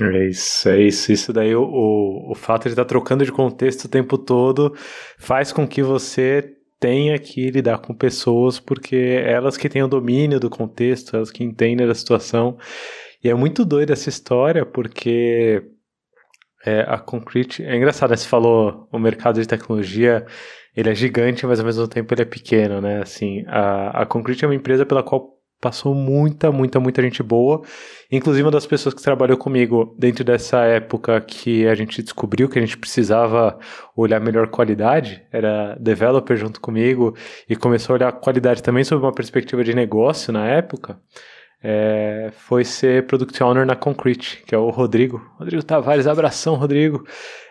[0.00, 1.12] É isso, é isso.
[1.12, 4.74] Isso daí, o, o, o fato de estar trocando de contexto o tempo todo
[5.18, 10.38] faz com que você tenha que lidar com pessoas, porque elas que têm o domínio
[10.38, 12.58] do contexto, elas que entendem da situação.
[13.24, 15.62] E é muito doida essa história, porque
[16.64, 17.64] é, a Concrete.
[17.64, 18.16] É engraçado, né?
[18.16, 20.26] Você falou o mercado de tecnologia,
[20.76, 23.00] ele é gigante, mas ao mesmo tempo ele é pequeno, né?
[23.00, 25.35] Assim, a, a Concrete é uma empresa pela qual
[25.66, 27.60] passou muita, muita, muita gente boa.
[28.10, 32.56] Inclusive, uma das pessoas que trabalhou comigo dentro dessa época que a gente descobriu que
[32.56, 33.58] a gente precisava
[33.96, 37.16] olhar melhor qualidade, era developer junto comigo
[37.48, 41.00] e começou a olhar qualidade também sob uma perspectiva de negócio na época.
[41.60, 45.20] É, foi ser Product Owner na Concrete, que é o Rodrigo.
[45.36, 47.04] Rodrigo Tavares, abração, Rodrigo.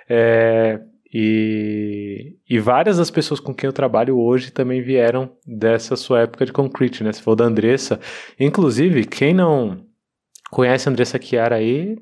[0.10, 0.80] É,
[1.18, 6.46] e, e várias das pessoas com quem eu trabalho hoje também vieram dessa sua época
[6.46, 7.14] de Concrete, né?
[7.14, 8.02] Se for da Andressa.
[8.38, 9.86] Inclusive, quem não
[10.52, 11.96] conhece a Andressa Chiara aí,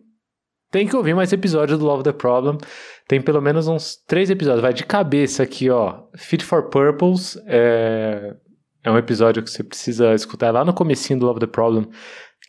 [0.72, 2.58] tem que ouvir mais episódios do Love the Problem.
[3.08, 4.64] Tem pelo menos uns três episódios.
[4.64, 6.06] Vai de cabeça aqui, ó.
[6.18, 8.36] Fit for Purpose é,
[8.84, 11.88] é um episódio que você precisa escutar lá no comecinho do Love the Problem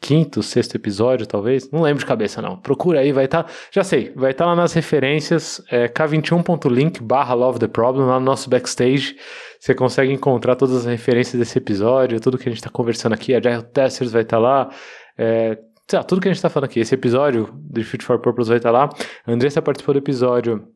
[0.01, 1.71] quinto, sexto episódio, talvez.
[1.71, 2.57] Não lembro de cabeça, não.
[2.57, 3.45] Procura aí, vai estar.
[3.45, 8.07] Tá, já sei, vai estar tá lá nas referências, é, k21.link barra Love the Problem,
[8.07, 9.17] lá no nosso backstage.
[9.59, 13.35] Você consegue encontrar todas as referências desse episódio, tudo que a gente está conversando aqui.
[13.35, 14.71] A Agile Testers vai estar tá lá.
[15.17, 15.59] É,
[15.93, 16.81] lá, tudo que a gente está falando aqui.
[16.81, 18.91] Esse episódio de Fit for Purpose vai estar tá lá.
[19.27, 20.69] A Andressa participou do episódio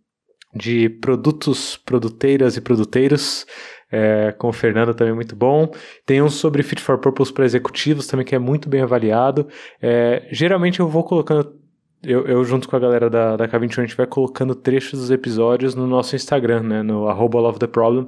[0.54, 3.46] de produtos, produteiras e produteiros
[3.90, 5.70] é, com o Fernando também muito bom.
[6.05, 9.48] Tem um sobre Fit for Purpose para executivos também que é muito bem avaliado.
[9.81, 11.59] É, geralmente eu vou colocando
[12.03, 15.11] eu, eu, junto com a galera da, da K21, a gente vai colocando trechos dos
[15.11, 18.07] episódios no nosso Instagram, né, no arroba Love the Problem.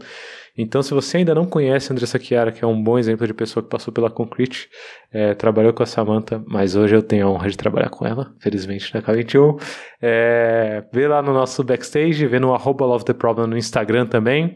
[0.56, 3.62] Então, se você ainda não conhece Andressa Chiara, que é um bom exemplo de pessoa
[3.62, 4.68] que passou pela Concrete,
[5.12, 8.32] é, trabalhou com a Samantha, mas hoje eu tenho a honra de trabalhar com ela,
[8.38, 9.60] felizmente, na K21.
[10.02, 14.54] É, vê lá no nosso backstage, vê no arroba Love the Problem no Instagram também.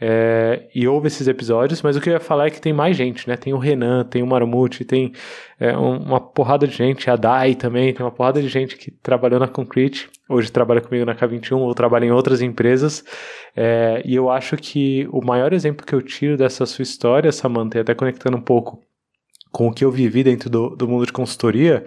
[0.00, 2.96] É, e ouve esses episódios, mas o que eu ia falar é que tem mais
[2.96, 3.36] gente, né?
[3.36, 5.12] Tem o Renan, tem o Marmute, tem
[5.58, 9.40] é, uma porrada de gente, a Dai também, tem uma porrada de gente que trabalhou
[9.40, 13.04] na Concrete, hoje trabalha comigo na K21 ou trabalha em outras empresas.
[13.56, 17.78] É, e eu acho que o maior exemplo que eu tiro dessa sua história, Samantha,
[17.78, 18.80] e até conectando um pouco
[19.50, 21.84] com o que eu vivi dentro do, do mundo de consultoria,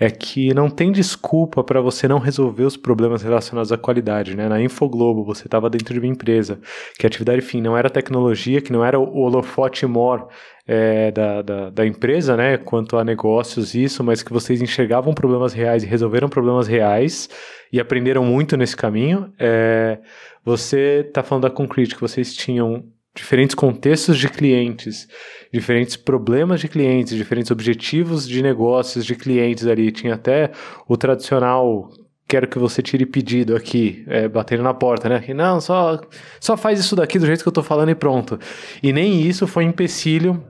[0.00, 4.48] é que não tem desculpa para você não resolver os problemas relacionados à qualidade, né?
[4.48, 6.58] Na Infoglobo, você estava dentro de uma empresa
[6.98, 10.28] que a atividade fim não era tecnologia, que não era o holofote mor
[10.66, 12.56] é, da, da, da, empresa, né?
[12.56, 17.28] Quanto a negócios, isso, mas que vocês enxergavam problemas reais e resolveram problemas reais
[17.70, 19.30] e aprenderam muito nesse caminho.
[19.38, 19.98] É,
[20.42, 22.84] você está falando da Concrete, que vocês tinham
[23.14, 25.08] diferentes contextos de clientes,
[25.52, 29.90] diferentes problemas de clientes, diferentes objetivos de negócios de clientes ali.
[29.90, 30.52] Tinha até
[30.88, 31.90] o tradicional
[32.30, 35.18] quero que você tire pedido aqui, é, batendo na porta, né?
[35.18, 36.00] Que não, só,
[36.38, 38.38] só faz isso daqui do jeito que eu tô falando e pronto.
[38.80, 40.40] E nem isso foi empecilho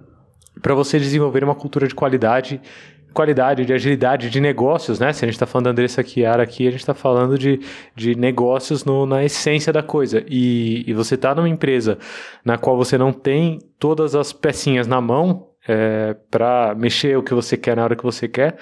[0.61, 2.61] para você desenvolver uma cultura de qualidade
[3.13, 5.13] qualidade, de agilidade de negócios, né?
[5.13, 7.61] Se a gente está falando da Andressa Chiara aqui, a gente está falando de,
[7.95, 10.25] de negócios no, na essência da coisa.
[10.29, 11.99] E, e você está numa empresa
[12.45, 17.35] na qual você não tem todas as pecinhas na mão é, para mexer o que
[17.35, 18.57] você quer na hora que você quer,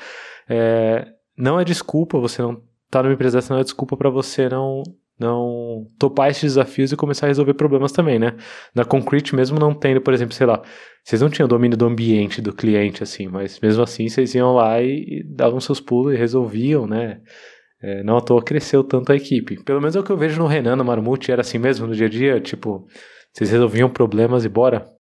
[0.49, 1.07] é,
[1.37, 4.83] não é desculpa, você não tá numa empresa dessa, não é desculpa para você não
[5.19, 8.35] não topar esses desafios e começar a resolver problemas também, né?
[8.75, 10.63] Na Concrete, mesmo não tendo, por exemplo, sei lá,
[11.05, 14.81] vocês não tinham domínio do ambiente do cliente, assim, mas mesmo assim vocês iam lá
[14.83, 17.21] e, davam seus pulos e resolviam, né?
[17.83, 19.63] É, não à toa cresceu tanto a equipe.
[19.65, 21.95] Pelo menos é o que eu vejo no Renan, no Marmute, era assim mesmo no
[21.95, 22.87] dia a dia, tipo,
[23.33, 24.98] vocês resolviam problemas e bora.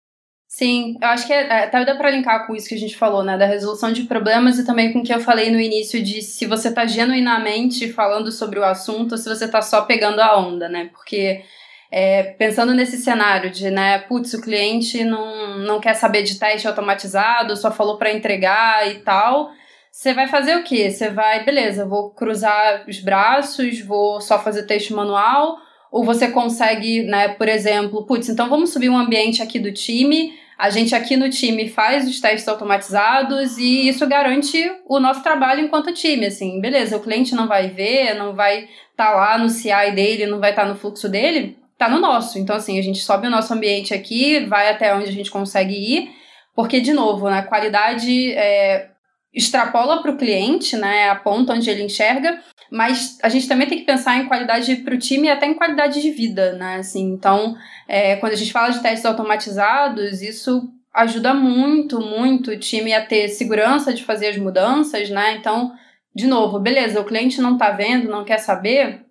[0.53, 2.97] Sim, eu acho que é, é, até dá para linkar com isso que a gente
[2.97, 3.37] falou, né?
[3.37, 6.45] Da resolução de problemas e também com o que eu falei no início de se
[6.45, 10.67] você tá genuinamente falando sobre o assunto ou se você tá só pegando a onda,
[10.67, 10.89] né?
[10.91, 11.41] Porque
[11.89, 16.67] é, pensando nesse cenário de, né, putz, o cliente não, não quer saber de teste
[16.67, 19.51] automatizado, só falou para entregar e tal.
[19.89, 20.91] Você vai fazer o quê?
[20.91, 25.57] Você vai, beleza, vou cruzar os braços, vou só fazer teste manual
[25.91, 30.33] ou você consegue, né, por exemplo, putz, então vamos subir um ambiente aqui do time,
[30.57, 35.65] a gente aqui no time faz os testes automatizados e isso garante o nosso trabalho
[35.65, 39.49] enquanto time, assim, beleza, o cliente não vai ver, não vai estar tá lá no
[39.49, 42.37] CI dele, não vai estar tá no fluxo dele, tá no nosso.
[42.37, 45.73] Então, assim, a gente sobe o nosso ambiente aqui, vai até onde a gente consegue
[45.73, 46.11] ir,
[46.55, 48.90] porque, de novo, né, qualidade é,
[49.33, 53.79] extrapola para o cliente, né, a ponta onde ele enxerga, mas a gente também tem
[53.79, 56.77] que pensar em qualidade para o time e até em qualidade de vida, né?
[56.77, 57.55] Assim, então,
[57.87, 63.05] é, quando a gente fala de testes automatizados, isso ajuda muito, muito o time a
[63.05, 65.35] ter segurança de fazer as mudanças, né?
[65.35, 65.73] Então,
[66.15, 69.05] de novo, beleza, o cliente não está vendo, não quer saber,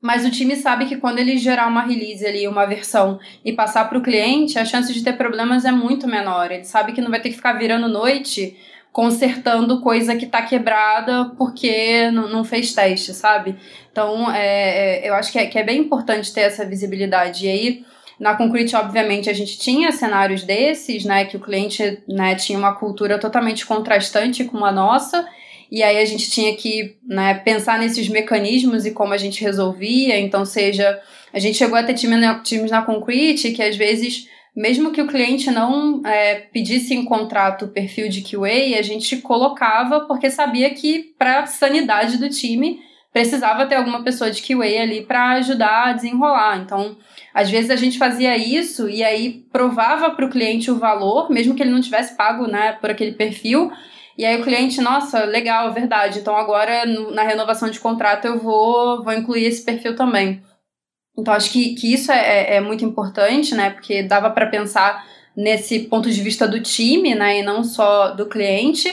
[0.00, 3.88] mas o time sabe que quando ele gerar uma release ali, uma versão e passar
[3.88, 6.50] para o cliente, a chance de ter problemas é muito menor.
[6.50, 8.56] Ele sabe que não vai ter que ficar virando noite
[8.92, 13.56] consertando coisa que tá quebrada porque não, fez teste, sabe?
[13.90, 17.46] Então, é, é, eu acho que é, que é bem importante ter essa visibilidade.
[17.46, 17.84] E aí,
[18.18, 22.74] Na Concrete, obviamente, a gente tinha cenários desses, né, que o cliente né, tinha uma
[22.74, 25.26] cultura totalmente contrastante com a nossa,
[25.70, 30.18] e aí a gente tinha que né, pensar nesses mecanismos e como a gente resolvia.
[30.18, 31.00] Então, seja,
[31.32, 35.50] a gente chegou a ter times na Concrete que às vezes mesmo que o cliente
[35.50, 41.14] não é, pedisse em contrato o perfil de QA, a gente colocava porque sabia que
[41.18, 42.80] para a sanidade do time
[43.12, 46.58] precisava ter alguma pessoa de QA ali para ajudar a desenrolar.
[46.58, 46.96] Então,
[47.34, 51.54] às vezes a gente fazia isso e aí provava para o cliente o valor, mesmo
[51.54, 53.70] que ele não tivesse pago né, por aquele perfil.
[54.16, 56.18] E aí o cliente, nossa, legal, verdade.
[56.18, 60.42] Então agora na renovação de contrato eu vou, vou incluir esse perfil também.
[61.18, 63.70] Então acho que, que isso é, é, é muito importante, né?
[63.70, 65.04] Porque dava para pensar
[65.36, 67.38] nesse ponto de vista do time, né?
[67.38, 68.92] E não só do cliente.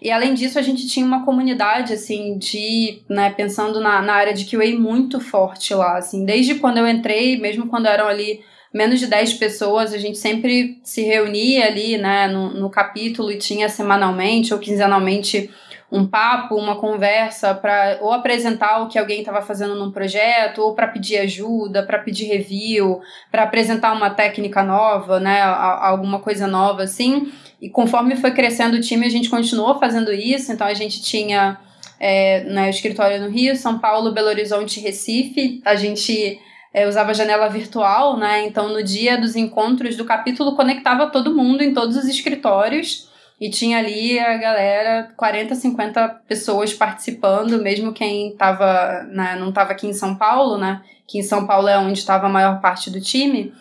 [0.00, 4.34] E além disso, a gente tinha uma comunidade, assim, de, né, pensando na, na área
[4.34, 8.40] de QA muito forte lá, assim, desde quando eu entrei, mesmo quando eram ali
[8.72, 13.38] menos de 10 pessoas, a gente sempre se reunia ali, né, no, no capítulo e
[13.38, 15.50] tinha semanalmente ou quinzenalmente
[15.90, 20.74] um papo, uma conversa para ou apresentar o que alguém estava fazendo num projeto, ou
[20.74, 26.82] para pedir ajuda, para pedir review, para apresentar uma técnica nova, né, alguma coisa nova
[26.82, 27.32] assim.
[27.60, 30.52] E conforme foi crescendo o time, a gente continuou fazendo isso.
[30.52, 31.58] Então a gente tinha
[31.98, 35.62] é, né, o escritório no Rio, São Paulo, Belo Horizonte, Recife.
[35.64, 36.38] A gente
[36.74, 38.44] é, usava janela virtual, né?
[38.44, 43.08] Então no dia dos encontros do capítulo conectava todo mundo em todos os escritórios.
[43.38, 49.72] E tinha ali a galera, 40, 50 pessoas participando, mesmo quem tava, né, não estava
[49.72, 50.82] aqui em São Paulo, né?
[51.06, 53.52] Que em São Paulo é onde estava a maior parte do time.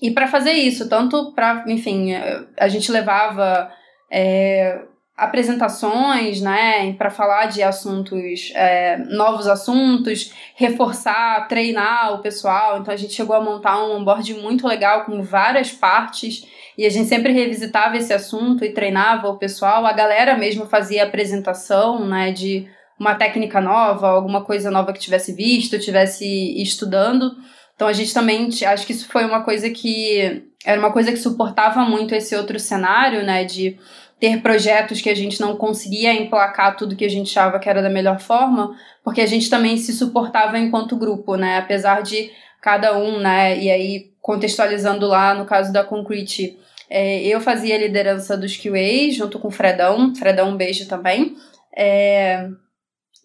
[0.00, 2.12] E para fazer isso, tanto para, enfim,
[2.58, 3.70] a gente levava
[4.10, 4.80] é,
[5.16, 12.78] apresentações, né, para falar de assuntos, é, novos assuntos, reforçar, treinar o pessoal.
[12.78, 16.90] Então a gente chegou a montar um onboard muito legal com várias partes e a
[16.90, 19.86] gente sempre revisitava esse assunto e treinava o pessoal.
[19.86, 25.32] A galera mesmo fazia apresentação, né, de uma técnica nova, alguma coisa nova que tivesse
[25.32, 26.26] visto, tivesse
[26.60, 27.32] estudando.
[27.74, 31.18] Então a gente também, acho que isso foi uma coisa que era uma coisa que
[31.18, 33.78] suportava muito esse outro cenário, né, de
[34.18, 37.82] ter projetos que a gente não conseguia emplacar tudo que a gente achava que era
[37.82, 42.30] da melhor forma, porque a gente também se suportava enquanto grupo, né, apesar de
[42.62, 46.58] cada um, né, e aí contextualizando lá no caso da Concrete,
[46.90, 51.36] é, eu fazia a liderança dos QAs junto com o Fredão, Fredão um beijo também,
[51.76, 52.48] é,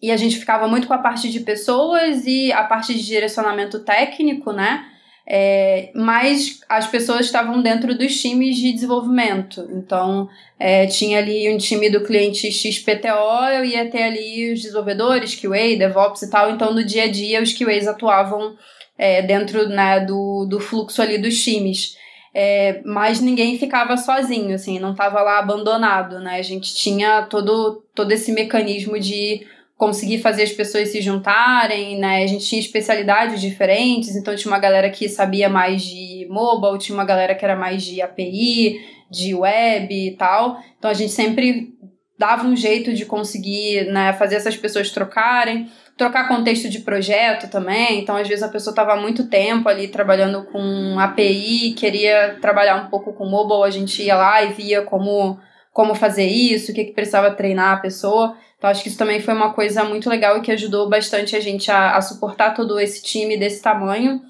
[0.00, 3.80] e a gente ficava muito com a parte de pessoas e a parte de direcionamento
[3.80, 4.84] técnico, né?
[5.28, 9.68] É, mas as pessoas estavam dentro dos times de desenvolvimento.
[9.72, 15.34] Então, é, tinha ali um time do cliente XPTO, eu ia ter ali os desenvolvedores,
[15.34, 16.50] QA, DevOps e tal.
[16.50, 18.56] Então, no dia a dia, os QAs atuavam
[19.02, 21.96] é, dentro né, do, do fluxo ali dos times.
[22.32, 26.36] É, mas ninguém ficava sozinho, assim, não estava lá abandonado, né?
[26.36, 29.44] A gente tinha todo, todo esse mecanismo de
[29.76, 32.22] conseguir fazer as pessoas se juntarem, né?
[32.22, 36.96] A gente tinha especialidades diferentes, então tinha uma galera que sabia mais de mobile, tinha
[36.96, 40.62] uma galera que era mais de API, de web e tal.
[40.78, 41.74] Então a gente sempre
[42.16, 45.68] dava um jeito de conseguir né, fazer essas pessoas trocarem,
[46.02, 48.00] trocar contexto de projeto também.
[48.00, 52.88] Então, às vezes, a pessoa estava muito tempo ali trabalhando com API, queria trabalhar um
[52.88, 55.38] pouco com mobile, a gente ia lá e via como,
[55.72, 58.36] como fazer isso, o que, que precisava treinar a pessoa.
[58.58, 61.40] Então, acho que isso também foi uma coisa muito legal e que ajudou bastante a
[61.40, 64.20] gente a, a suportar todo esse time desse tamanho,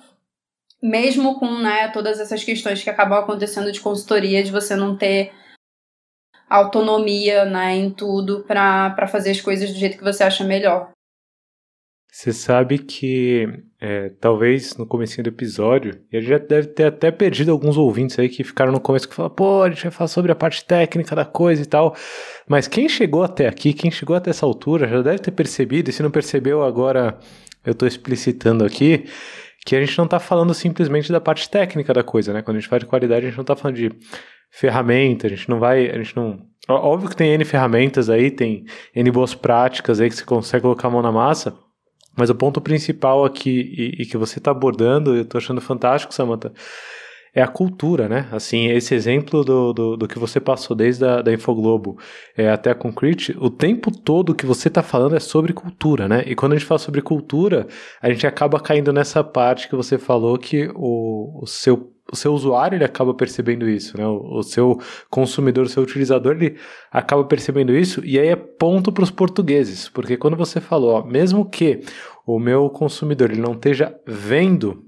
[0.83, 5.33] mesmo com né, todas essas questões que acabam acontecendo de consultoria, de você não ter
[6.51, 10.93] autonomia né, em tudo para fazer as coisas do jeito que você acha melhor.
[12.15, 13.49] Você sabe que
[13.81, 18.19] é, talvez no começo do episódio, e gente já deve ter até perdido alguns ouvintes
[18.19, 20.63] aí que ficaram no começo que falaram, pô, a gente vai falar sobre a parte
[20.63, 21.97] técnica da coisa e tal.
[22.47, 25.93] Mas quem chegou até aqui, quem chegou até essa altura, já deve ter percebido, e
[25.93, 27.19] se não percebeu agora,
[27.65, 29.07] eu estou explicitando aqui,
[29.65, 32.43] que a gente não está falando simplesmente da parte técnica da coisa, né?
[32.43, 33.91] Quando a gente fala de qualidade, a gente não está falando de
[34.51, 36.41] ferramenta, a gente não vai, a gente não...
[36.69, 40.89] Óbvio que tem N ferramentas aí, tem N boas práticas aí que você consegue colocar
[40.89, 41.57] a mão na massa,
[42.17, 43.51] mas o ponto principal aqui,
[43.99, 46.53] e, e que você está abordando, eu estou achando fantástico, Samantha,
[47.35, 48.29] é a cultura, né?
[48.31, 51.99] Assim, esse exemplo do, do, do que você passou desde a da Infoglobo
[52.37, 56.23] é, até a Concrete, o tempo todo que você está falando é sobre cultura, né?
[56.27, 57.67] E quando a gente fala sobre cultura,
[58.03, 62.33] a gente acaba caindo nessa parte que você falou que o, o seu o seu
[62.33, 64.07] usuário ele acaba percebendo isso, né?
[64.07, 66.57] O, o, seu consumidor, o seu utilizador, ele
[66.91, 71.05] acaba percebendo isso, e aí é ponto para os portugueses, porque quando você falou, ó,
[71.05, 71.81] mesmo que
[72.27, 74.85] o meu consumidor ele não esteja vendo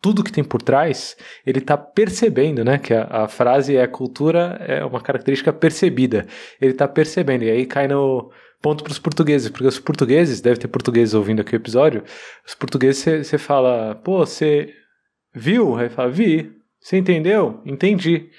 [0.00, 2.78] tudo que tem por trás, ele está percebendo, né?
[2.78, 6.26] Que a, a, frase é cultura é uma característica percebida.
[6.60, 8.30] Ele está percebendo, e aí cai no
[8.62, 12.02] ponto para os portugueses, porque os portugueses, deve ter portugueses ouvindo aqui o episódio,
[12.46, 14.70] os portugueses você fala, pô, você
[15.34, 15.76] viu?
[15.76, 16.52] Aí fala, vi.
[16.80, 17.60] Você entendeu?
[17.64, 18.30] Entendi.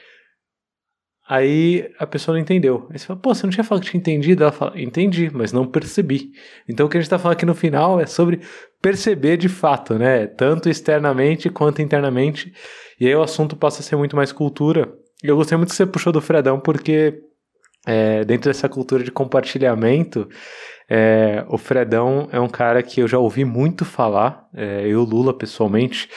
[1.27, 2.87] Aí a pessoa não entendeu.
[2.89, 4.43] Aí você fala, pô, você não tinha falado que tinha entendido?
[4.43, 6.31] Ela fala, entendi, mas não percebi.
[6.67, 8.41] Então o que a gente está falando aqui no final é sobre
[8.81, 10.27] perceber de fato, né?
[10.27, 12.51] Tanto externamente quanto internamente.
[12.99, 14.93] E aí o assunto passa a ser muito mais cultura.
[15.23, 17.21] E eu gostei muito que você puxou do Fredão, porque
[17.85, 20.27] é, dentro dessa cultura de compartilhamento,
[20.93, 25.33] é, o Fredão é um cara que eu já ouvi muito falar, é, eu, Lula,
[25.33, 26.09] pessoalmente,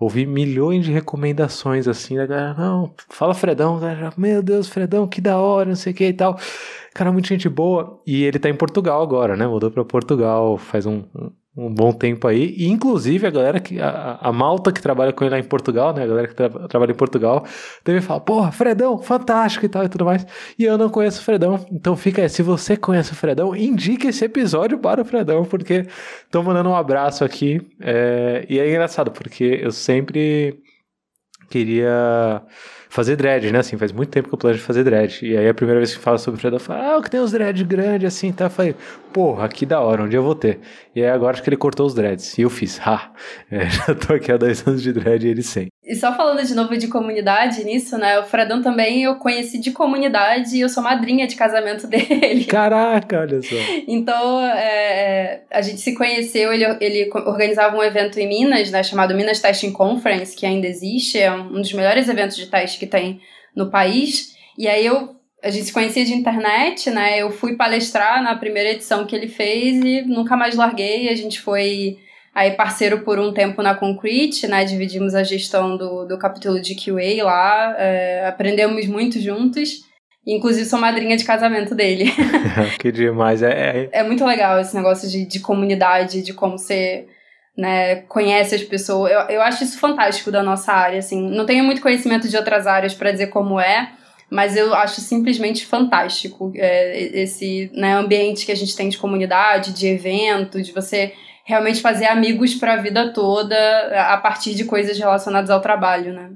[0.00, 5.20] ouvi milhões de recomendações assim, da galera, não, fala Fredão, galera, meu Deus, Fredão, que
[5.20, 6.38] da hora, não sei o que e tal.
[6.94, 8.00] Cara, muita gente boa.
[8.06, 9.46] E ele tá em Portugal agora, né?
[9.46, 11.04] Mudou para Portugal faz um,
[11.56, 12.54] um bom tempo aí.
[12.56, 13.80] E inclusive a galera que.
[13.80, 16.02] A, a malta que trabalha com ele lá em Portugal, né?
[16.02, 17.44] A galera que tra trabalha em Portugal,
[17.84, 20.26] deve falar, porra, Fredão, fantástico e tal e tudo mais.
[20.58, 21.64] E eu não conheço o Fredão.
[21.70, 25.86] Então fica aí, se você conhece o Fredão, indique esse episódio para o Fredão, porque
[26.30, 27.60] tô mandando um abraço aqui.
[27.80, 30.58] É, e é engraçado, porque eu sempre
[31.50, 32.42] queria
[32.92, 33.60] fazer dread, né?
[33.60, 35.24] Assim, faz muito tempo que eu planejo fazer dread.
[35.24, 37.32] E aí a primeira vez que fala sobre Fred, eu falo, ah, que tem uns
[37.32, 38.44] dread grandes assim, tá?
[38.44, 38.76] Eu falei,
[39.14, 40.60] porra, que da hora, onde eu vou ter?
[40.94, 42.36] E aí agora acho que ele cortou os dreads.
[42.36, 43.10] E eu fiz, ha,
[43.50, 45.68] é, já tô aqui há dois anos de dread e ele sem.
[45.92, 48.18] E só falando de novo de comunidade nisso, né?
[48.18, 52.46] O Fredão também eu conheci de comunidade e eu sou madrinha de casamento dele.
[52.46, 53.54] Caraca, olha só.
[53.86, 58.82] Então, é, é, a gente se conheceu, ele, ele organizava um evento em Minas, né?
[58.82, 62.86] Chamado Minas Testing Conference, que ainda existe, é um dos melhores eventos de teste que
[62.86, 63.20] tem
[63.54, 64.34] no país.
[64.56, 65.14] E aí eu
[65.44, 67.20] a gente se conhecia de internet, né?
[67.20, 71.10] Eu fui palestrar na primeira edição que ele fez e nunca mais larguei.
[71.10, 71.98] A gente foi
[72.34, 74.64] aí parceiro por um tempo na Concrete, né?
[74.64, 79.80] Dividimos a gestão do, do capítulo de QA lá, é, aprendemos muito juntos.
[80.26, 82.04] Inclusive, sou madrinha de casamento dele.
[82.78, 83.42] que demais.
[83.42, 84.00] É, é...
[84.00, 87.06] é muito legal esse negócio de, de comunidade, de como você
[87.58, 89.10] né, conhece as pessoas.
[89.10, 91.00] Eu, eu acho isso fantástico da nossa área.
[91.00, 91.20] Assim.
[91.30, 93.90] Não tenho muito conhecimento de outras áreas para dizer como é,
[94.30, 99.72] mas eu acho simplesmente fantástico é, esse né, ambiente que a gente tem de comunidade,
[99.72, 101.12] de evento, de você
[101.44, 103.56] realmente fazer amigos para a vida toda
[104.12, 106.32] a partir de coisas relacionadas ao trabalho, né?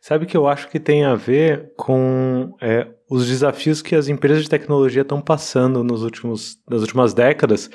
[0.00, 4.42] Sabe que eu acho que tem a ver com é, os desafios que as empresas
[4.42, 7.70] de tecnologia estão passando nos últimos, nas últimas décadas,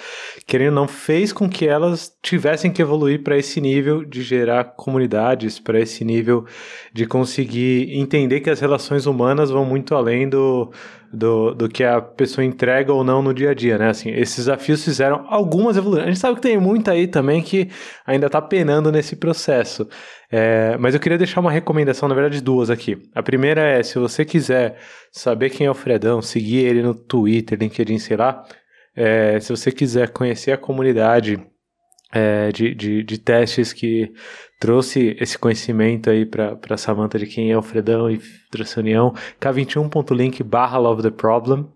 [0.46, 5.58] querendo não fez com que elas tivessem que evoluir para esse nível de gerar comunidades,
[5.58, 6.46] para esse nível
[6.92, 10.70] de conseguir entender que as relações humanas vão muito além do,
[11.12, 13.90] do, do que a pessoa entrega ou não no dia a dia, né?
[13.90, 16.06] Assim, esses desafios fizeram algumas evoluções.
[16.06, 17.70] A gente sabe que tem muita aí também que
[18.06, 19.88] ainda está penando nesse processo.
[20.32, 22.98] É, mas eu queria deixar uma recomendação, na verdade, duas aqui.
[23.16, 24.78] A primeira é, se você quiser
[25.12, 28.44] saber quem é o Fredão, seguir ele no Twitter, LinkedIn, sei lá,
[28.96, 31.40] é, se você quiser conhecer a comunidade
[32.14, 34.12] é, de, de, de, testes que
[34.60, 39.14] trouxe esse conhecimento aí para Samantha de quem é o Fredão e trouxe a união,
[39.40, 41.68] k21.link barra love the problem,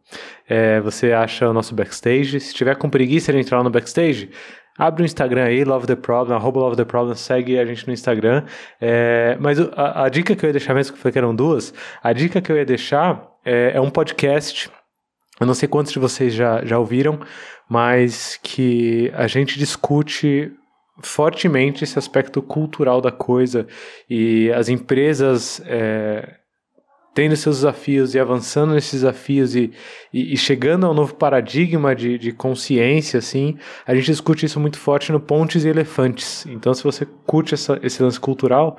[0.48, 4.30] é, você acha o nosso backstage, se tiver com preguiça de entrar no backstage,
[4.78, 7.94] abre o Instagram aí, love the problem, arroba love the problem, segue a gente no
[7.94, 8.46] Instagram,
[8.80, 11.74] é, mas a, a, dica que eu ia deixar mesmo, que foi que eram duas,
[12.02, 14.72] a dica que eu ia deixar é, é um podcast.
[15.40, 17.20] Eu não sei quantos de vocês já, já ouviram,
[17.72, 20.52] mas que a gente discute
[21.02, 23.66] fortemente esse aspecto cultural da coisa
[24.10, 26.36] e as empresas é,
[27.14, 29.72] tendo seus desafios e avançando nesses desafios e,
[30.12, 33.58] e, e chegando ao novo paradigma de, de, consciência, assim,
[33.88, 36.46] a gente discute isso muito forte no Pontes e Elefantes.
[36.48, 38.78] Então, se você curte essa, esse lance cultural,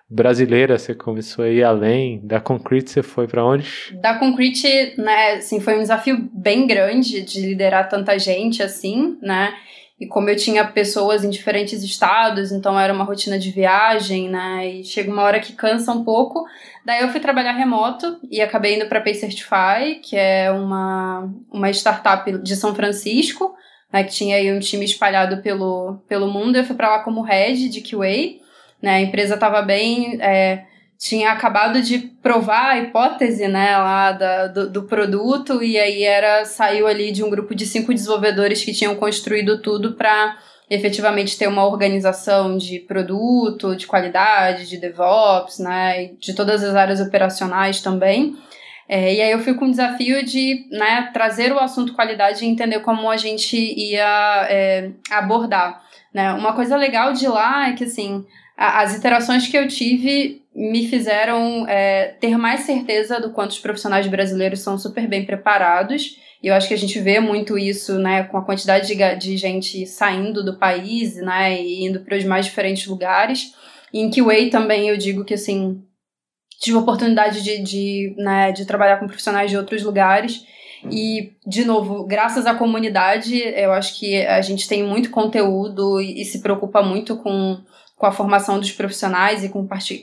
[0.09, 2.19] brasileira, você começou a ir além.
[2.23, 3.67] Da Concrete você foi para onde?
[4.01, 9.53] Da Concrete, né, assim, foi um desafio bem grande de liderar tanta gente assim, né?
[9.99, 14.67] E como eu tinha pessoas em diferentes estados, então era uma rotina de viagem, né?
[14.67, 16.43] E chega uma hora que cansa um pouco.
[16.85, 21.69] Daí eu fui trabalhar remoto e acabei indo para Pay Certify, que é uma, uma
[21.71, 23.55] startup de São Francisco,
[23.91, 26.57] né, que tinha aí um time espalhado pelo, pelo mundo.
[26.57, 28.43] Eu fui para lá como head de QA.
[28.81, 28.95] Né?
[28.95, 30.21] A empresa estava bem.
[30.21, 30.65] É,
[30.97, 36.45] tinha acabado de provar a hipótese né, lá da, do, do, produto, e aí era
[36.45, 40.37] saiu ali de um grupo de cinco desenvolvedores que tinham construído tudo para
[40.69, 46.99] efetivamente ter uma organização de produto, de qualidade, de DevOps, né, de todas as áreas
[46.99, 48.35] operacionais também.
[48.87, 52.47] É, e aí eu fui com o desafio de né, trazer o assunto qualidade e
[52.47, 55.83] entender como a gente ia é, abordar.
[56.13, 56.31] Né?
[56.33, 58.25] Uma coisa legal de lá é que assim
[58.57, 64.07] as interações que eu tive me fizeram é, ter mais certeza do quanto os profissionais
[64.07, 66.17] brasileiros são super bem preparados.
[66.41, 69.35] E eu acho que a gente vê muito isso, né, com a quantidade de, de
[69.35, 73.53] gente saindo do país, né, e indo para os mais diferentes lugares.
[73.91, 75.81] E em Kiway também eu digo que, assim,
[76.61, 80.45] tive a oportunidade de, de, né, de trabalhar com profissionais de outros lugares.
[80.91, 86.21] E, de novo, graças à comunidade, eu acho que a gente tem muito conteúdo e,
[86.21, 87.57] e se preocupa muito com
[87.97, 89.51] com a formação dos profissionais e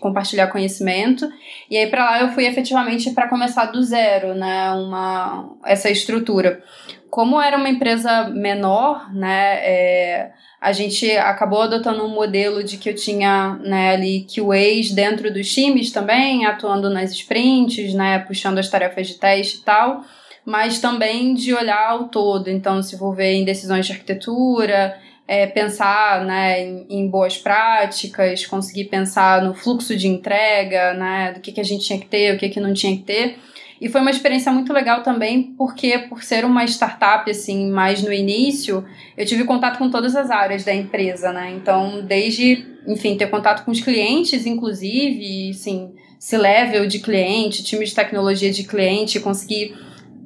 [0.00, 1.30] compartilhar conhecimento.
[1.70, 6.62] E aí para lá eu fui efetivamente para começar do zero, né, uma essa estrutura.
[7.10, 12.88] Como era uma empresa menor, né, é, a gente acabou adotando um modelo de que
[12.88, 18.70] eu tinha né, ali QAs dentro dos times também, atuando nas sprints, né, puxando as
[18.70, 20.02] tarefas de teste e tal,
[20.46, 24.96] mas também de olhar ao todo, então se envolver em decisões de arquitetura,
[25.26, 31.40] é, pensar né, em, em, boas práticas, conseguir pensar no fluxo de entrega, né, do
[31.40, 33.38] que, que a gente tinha que ter, o que, que não tinha que ter.
[33.80, 38.12] E foi uma experiência muito legal também, porque por ser uma startup, assim, mais no
[38.12, 38.84] início,
[39.16, 41.52] eu tive contato com todas as áreas da empresa, né?
[41.56, 47.84] Então, desde, enfim, ter contato com os clientes, inclusive, assim, se level de cliente, time
[47.84, 49.74] de tecnologia de cliente, conseguir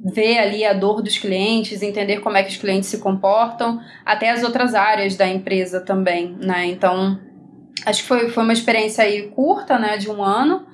[0.03, 4.29] ver ali a dor dos clientes, entender como é que os clientes se comportam, até
[4.29, 6.65] as outras áreas da empresa também, né?
[6.67, 7.19] Então,
[7.85, 10.66] acho que foi, foi uma experiência aí curta, né, de um ano,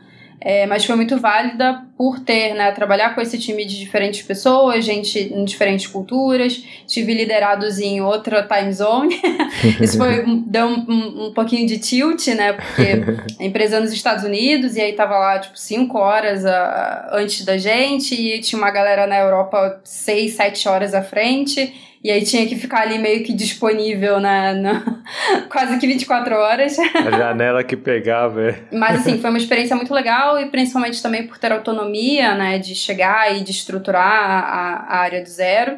[0.45, 4.83] é, mas foi muito válida por ter, né, trabalhar com esse time de diferentes pessoas,
[4.83, 9.21] gente em diferentes culturas, tive liderados em outra time zone.
[9.79, 13.03] Isso foi, deu um, um, um, pouquinho de tilt, né, porque
[13.39, 17.45] a empresa é nos Estados Unidos e aí tava lá, tipo, cinco horas a, antes
[17.45, 21.73] da gente e tinha uma galera na Europa seis, sete horas à frente.
[22.03, 25.01] E aí tinha que ficar ali meio que disponível na, na
[25.49, 26.77] quase que 24 horas.
[26.93, 28.49] A janela que pegava.
[28.49, 28.59] É.
[28.73, 32.75] Mas assim, foi uma experiência muito legal e principalmente também por ter autonomia, né, de
[32.75, 35.77] chegar e de estruturar a, a área do zero.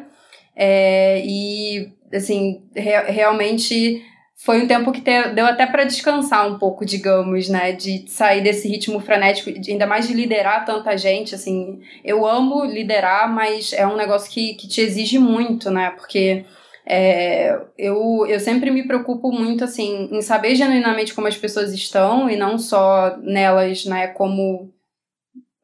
[0.56, 4.02] É, e assim, re, realmente
[4.46, 7.72] foi um tempo que te, deu até para descansar um pouco, digamos, né?
[7.72, 11.80] De sair desse ritmo frenético, de, ainda mais de liderar tanta gente, assim.
[12.04, 15.90] Eu amo liderar, mas é um negócio que, que te exige muito, né?
[15.90, 16.44] Porque
[16.86, 22.30] é, eu, eu sempre me preocupo muito, assim, em saber genuinamente como as pessoas estão
[22.30, 24.72] e não só nelas, né, como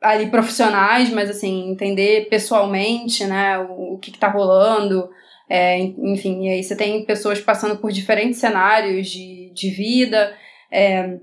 [0.01, 5.09] ali profissionais, mas, assim, entender pessoalmente, né, o, o que, que tá rolando,
[5.55, 10.35] é, enfim, e aí você tem pessoas passando por diferentes cenários de, de vida.
[10.71, 11.19] É,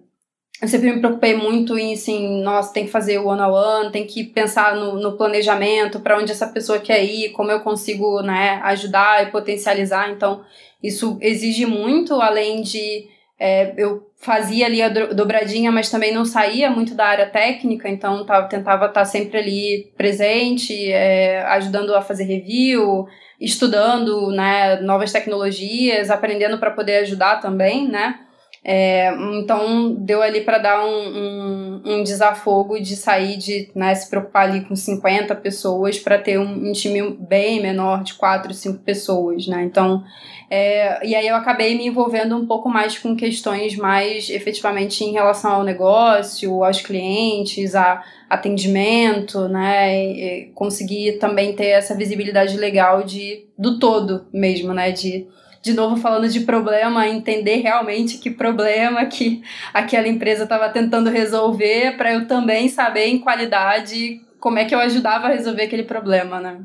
[0.62, 3.92] eu sempre me preocupei muito em, assim, nossa, tem que fazer o one on one,
[3.92, 8.22] tem que pensar no, no planejamento, para onde essa pessoa quer ir, como eu consigo
[8.22, 10.12] né, ajudar e potencializar.
[10.12, 10.44] Então,
[10.84, 13.08] isso exige muito, além de
[13.40, 18.26] é, eu fazia ali a dobradinha, mas também não saía muito da área técnica, então
[18.26, 23.08] tava, tentava estar sempre ali presente, é, ajudando a fazer review,
[23.40, 28.20] estudando né, novas tecnologias, aprendendo para poder ajudar também, né?
[28.64, 34.10] É, então deu ali para dar um, um, um, desafogo de sair de né, se
[34.10, 38.80] preocupar ali com 50 pessoas para ter um, um, time bem menor de 4, 5
[38.80, 39.64] pessoas, né?
[39.64, 40.04] Então,
[40.50, 45.14] é, e aí eu acabei me envolvendo um pouco mais com questões mais efetivamente em
[45.14, 50.06] relação ao negócio, aos clientes, a atendimento, né?
[50.06, 54.92] E conseguir também ter essa visibilidade legal de do todo mesmo, né?
[54.92, 55.28] De
[55.62, 59.42] de novo falando de problema, entender realmente que problema que
[59.74, 64.80] aquela empresa estava tentando resolver, para eu também saber em qualidade como é que eu
[64.80, 66.60] ajudava a resolver aquele problema, né?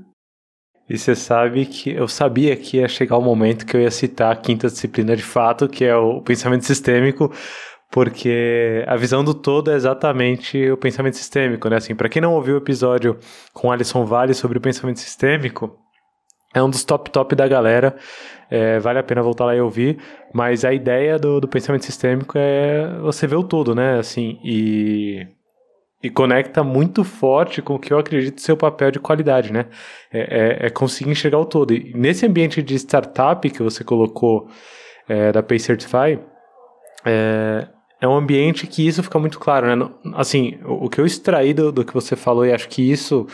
[0.88, 4.30] E você sabe que eu sabia que ia chegar o momento que eu ia citar
[4.30, 7.32] a quinta disciplina de fato, que é o pensamento sistêmico,
[7.90, 11.76] porque a visão do todo é exatamente o pensamento sistêmico, né?
[11.76, 13.18] Assim, para quem não ouviu o episódio
[13.52, 15.78] com Alisson Vale sobre o pensamento sistêmico,
[16.52, 17.96] é um dos top top da galera,
[18.50, 19.98] é, vale a pena voltar lá e ouvir,
[20.32, 23.98] mas a ideia do, do pensamento sistêmico é você ver o todo, né?
[23.98, 25.26] Assim, e
[26.04, 29.64] e conecta muito forte com o que eu acredito ser o papel de qualidade, né?
[30.12, 31.72] É, é, é conseguir enxergar o todo.
[31.72, 34.46] E nesse ambiente de startup que você colocou
[35.08, 36.18] é, da Pay Certify,
[37.06, 37.66] é,
[38.02, 39.88] é um ambiente que isso fica muito claro, né?
[40.12, 43.26] Assim, o, o que eu extraí do, do que você falou, e acho que isso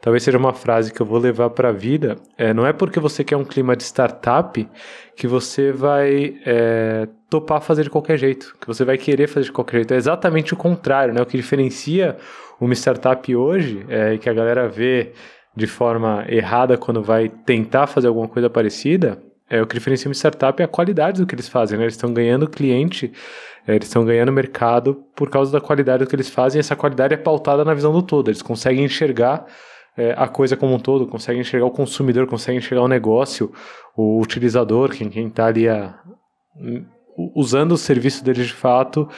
[0.00, 2.16] talvez seja uma frase que eu vou levar para a vida.
[2.36, 4.68] É, não é porque você quer um clima de startup
[5.16, 9.52] que você vai é, topar fazer de qualquer jeito, que você vai querer fazer de
[9.52, 9.94] qualquer jeito.
[9.94, 11.20] É exatamente o contrário, né?
[11.20, 12.16] O que diferencia
[12.60, 15.12] uma startup hoje é que a galera vê
[15.54, 19.18] de forma errada quando vai tentar fazer alguma coisa parecida.
[19.48, 21.84] É, o que diferencia uma startup é a qualidade do que eles fazem, né?
[21.84, 23.12] Eles estão ganhando cliente,
[23.66, 26.76] é, eles estão ganhando mercado por causa da qualidade do que eles fazem, e essa
[26.76, 28.28] qualidade é pautada na visão do todo.
[28.28, 29.44] Eles conseguem enxergar
[29.96, 33.52] é, a coisa como um todo, consegue enxergar o consumidor, consegue enxergar o negócio,
[33.96, 35.98] o utilizador, quem está ali a,
[37.34, 39.08] usando o serviço deles de fato,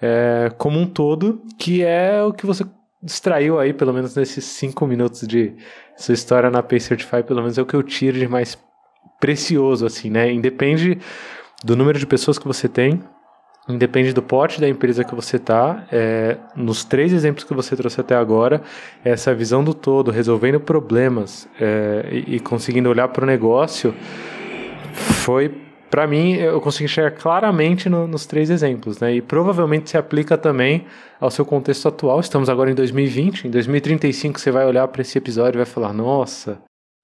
[0.00, 2.64] é, como um todo, que é o que você
[3.02, 5.54] extraiu aí, pelo menos nesses cinco minutos de
[5.96, 8.58] sua história na Pay Certify, pelo menos é o que eu tiro de mais
[9.20, 10.30] precioso, assim, né?
[10.32, 10.98] Independe
[11.64, 13.02] do número de pessoas que você tem,
[13.68, 18.00] Independe do porte da empresa que você está, é, nos três exemplos que você trouxe
[18.00, 18.62] até agora,
[19.04, 23.92] essa visão do todo, resolvendo problemas é, e, e, conseguindo olhar para o negócio,
[24.92, 25.52] foi,
[25.90, 29.00] para mim, eu consegui enxergar claramente no, nos três exemplos.
[29.00, 29.16] Né?
[29.16, 30.84] E provavelmente se aplica também
[31.20, 32.20] ao seu contexto atual.
[32.20, 35.92] Estamos agora em 2020, em 2035 você vai olhar para esse episódio e vai falar:
[35.92, 36.58] nossa,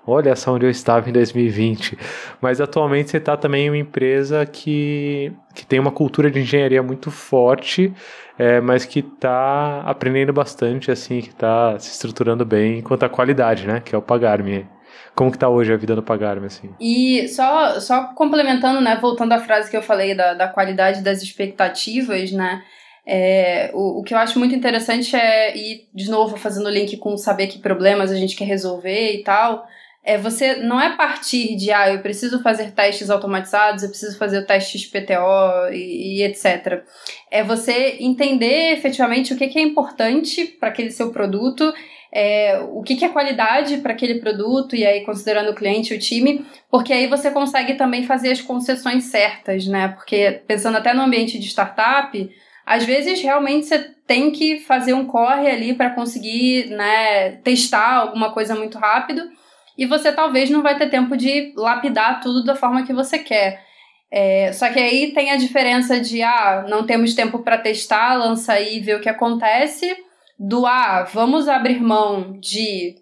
[0.07, 1.97] Olha só onde eu estava em 2020.
[2.41, 6.83] Mas atualmente você está também em uma empresa que, que tem uma cultura de engenharia
[6.83, 7.93] muito forte,
[8.39, 13.67] é, mas que está aprendendo bastante, assim, que está se estruturando bem quanto à qualidade,
[13.67, 13.81] né?
[13.81, 14.67] Que é o Pagar-me.
[15.15, 16.71] Como que está hoje a vida do Pagar-me, assim?
[16.81, 18.99] E só, só complementando, né?
[19.01, 22.63] Voltando à frase que eu falei da, da qualidade das expectativas, né?
[23.07, 27.17] É, o, o que eu acho muito interessante é, e de novo fazendo link com
[27.17, 29.67] saber que problemas a gente quer resolver e tal,
[30.05, 34.39] é, você não é partir de, ah, eu preciso fazer testes automatizados, eu preciso fazer
[34.39, 36.83] o teste XPTO e, e etc.
[37.31, 41.73] É você entender efetivamente o que, que é importante para aquele seu produto,
[42.13, 45.97] é, o que, que é qualidade para aquele produto, e aí considerando o cliente e
[45.97, 49.89] o time, porque aí você consegue também fazer as concessões certas, né?
[49.89, 52.29] Porque pensando até no ambiente de startup,
[52.67, 58.33] às vezes realmente você tem que fazer um corre ali para conseguir né, testar alguma
[58.33, 59.31] coisa muito rápido
[59.77, 63.65] e você talvez não vai ter tempo de lapidar tudo da forma que você quer.
[64.11, 68.53] É, só que aí tem a diferença de, ah, não temos tempo para testar, lança
[68.53, 69.97] aí e ver o que acontece,
[70.39, 72.97] do, ah, vamos abrir mão de,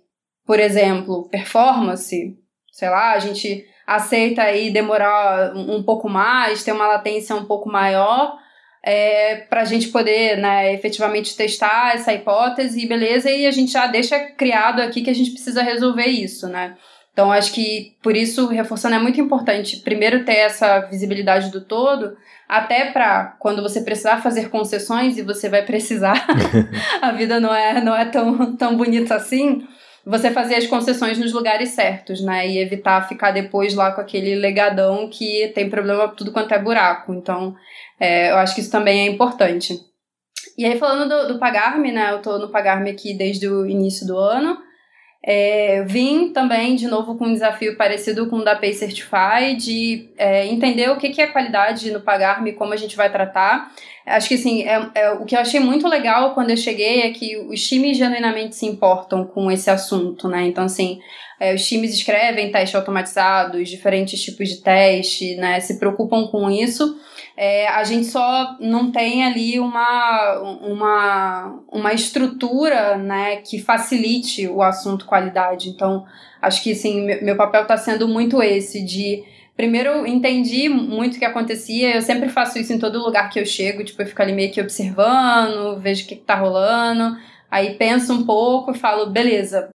[0.46, 2.36] por exemplo, performance,
[2.70, 7.68] sei lá, a gente aceita aí demorar um pouco mais, ter uma latência um pouco
[7.68, 8.38] maior,
[8.82, 13.86] é, para a gente poder né, efetivamente testar essa hipótese, beleza, e a gente já
[13.86, 16.76] deixa criado aqui que a gente precisa resolver isso, né?
[17.12, 22.16] Então, acho que por isso, reforçando, é muito importante, primeiro, ter essa visibilidade do todo,
[22.48, 26.26] até para quando você precisar fazer concessões, e você vai precisar,
[27.02, 29.66] a vida não é, não é tão, tão bonita assim,
[30.04, 32.48] você fazer as concessões nos lugares certos, né?
[32.48, 37.12] E evitar ficar depois lá com aquele legadão que tem problema tudo quanto é buraco.
[37.12, 37.54] Então,
[37.98, 39.78] é, eu acho que isso também é importante.
[40.56, 42.12] E aí, falando do, do Pagarme, né?
[42.12, 44.58] Eu tô no Pagarme aqui desde o início do ano.
[45.22, 50.08] É, vim também, de novo, com um desafio parecido com o da Pay Certify, de
[50.16, 53.70] é, entender o que, que é qualidade no Pagarme como a gente vai tratar.
[54.06, 57.10] Acho que, assim, é, é, o que eu achei muito legal quando eu cheguei é
[57.10, 60.46] que os times genuinamente se importam com esse assunto, né?
[60.46, 60.98] Então, assim,
[61.38, 65.60] é, os times escrevem testes automatizados, diferentes tipos de teste, né?
[65.60, 66.98] Se preocupam com isso
[67.42, 74.60] é, a gente só não tem ali uma, uma, uma estrutura né, que facilite o
[74.60, 75.70] assunto qualidade.
[75.70, 76.04] Então,
[76.42, 79.24] acho que sim, meu papel está sendo muito esse, de
[79.56, 83.46] primeiro entendi muito o que acontecia, eu sempre faço isso em todo lugar que eu
[83.46, 87.16] chego, tipo, eu fico ali meio que observando, vejo o que, está rolando,
[87.50, 89.70] aí penso um pouco e falo, beleza,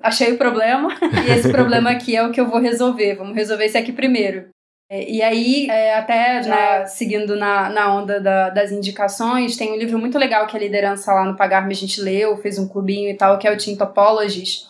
[0.00, 0.94] achei o problema
[1.26, 3.16] e esse problema aqui é o que eu vou resolver.
[3.16, 4.54] Vamos resolver esse aqui primeiro.
[4.88, 9.76] É, e aí, é, até né, seguindo na, na onda da, das indicações, tem um
[9.76, 13.10] livro muito legal que a liderança lá no Pagarme a gente leu, fez um clubinho
[13.10, 14.68] e tal, que é o Team Topologies,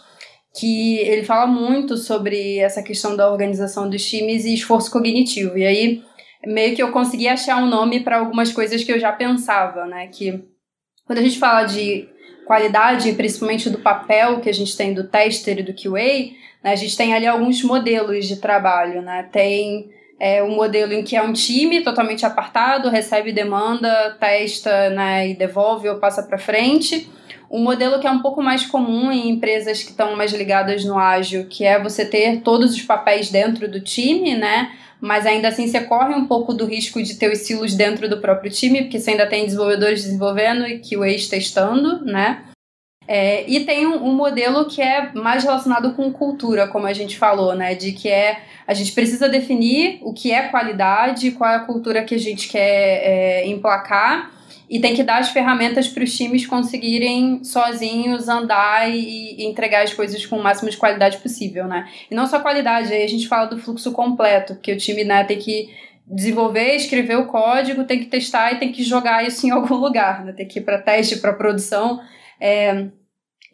[0.59, 5.59] que ele fala muito sobre essa questão da organização dos times e esforço cognitivo.
[5.59, 6.03] E aí,
[6.47, 10.07] meio que eu consegui achar um nome para algumas coisas que eu já pensava, né?
[10.07, 10.43] Que
[11.07, 12.09] quando a gente fala de
[12.47, 16.77] qualidade, principalmente do papel que a gente tem do tester e do QA, né, a
[16.77, 19.29] gente tem ali alguns modelos de trabalho, né?
[19.31, 25.29] Tem é, um modelo em que é um time totalmente apartado, recebe demanda, testa né,
[25.29, 27.09] e devolve ou passa para frente.
[27.51, 30.99] Um modelo que é um pouco mais comum em empresas que estão mais ligadas no
[30.99, 34.73] ágil, que é você ter todos os papéis dentro do time, né?
[35.01, 38.19] Mas ainda assim você corre um pouco do risco de ter os silos dentro do
[38.19, 42.43] próprio time, porque você ainda tem desenvolvedores desenvolvendo e QAs testando, né?
[43.09, 47.17] É, e tem um, um, modelo que é mais relacionado com cultura, como a gente
[47.17, 47.75] falou, né?
[47.75, 52.03] De que é a gente precisa definir o que é qualidade, qual é a cultura
[52.03, 54.33] que a gente quer é, emplacar
[54.69, 59.85] e tem que dar as ferramentas para os times conseguirem sozinhos andar e, e, entregar
[59.85, 61.89] as coisas com o máximo de qualidade possível, né?
[62.11, 65.23] E não só qualidade, aí a gente fala do fluxo completo, porque o time né,
[65.23, 65.71] tem que
[66.05, 70.25] desenvolver, escrever o código, tem que testar e tem que jogar isso em algum lugar,
[70.25, 70.33] né?
[70.33, 72.01] Tem que ir para teste, para produção.
[72.41, 72.87] É,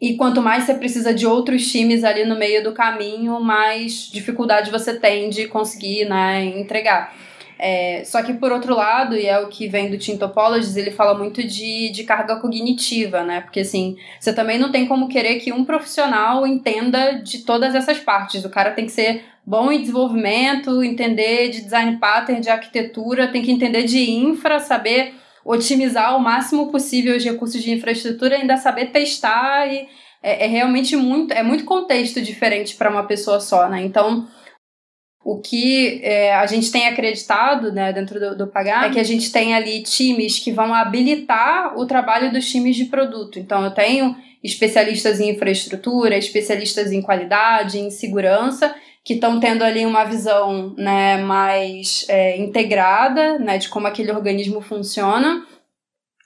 [0.01, 4.69] e quanto mais você precisa de outros times ali no meio do caminho, mais dificuldade
[4.69, 7.15] você tem de conseguir né, entregar.
[7.57, 10.91] É, só que por outro lado, e é o que vem do Team Topologies, ele
[10.91, 13.39] fala muito de, de carga cognitiva, né?
[13.39, 17.97] Porque assim, você também não tem como querer que um profissional entenda de todas essas
[17.99, 18.43] partes.
[18.43, 23.41] O cara tem que ser bom em desenvolvimento, entender de design pattern, de arquitetura, tem
[23.41, 25.13] que entender de infra, saber
[25.45, 29.87] otimizar o máximo possível os recursos de infraestrutura, ainda saber testar e
[30.21, 33.81] é, é realmente muito, é muito contexto diferente para uma pessoa só, né?
[33.83, 34.27] Então,
[35.23, 39.03] o que é, a gente tem acreditado né, dentro do, do Pagar é que a
[39.03, 43.39] gente tem ali times que vão habilitar o trabalho dos times de produto.
[43.39, 49.85] Então, eu tenho especialistas em infraestrutura, especialistas em qualidade, em segurança, que estão tendo ali
[49.85, 55.45] uma visão né, mais é, integrada né, de como aquele organismo funciona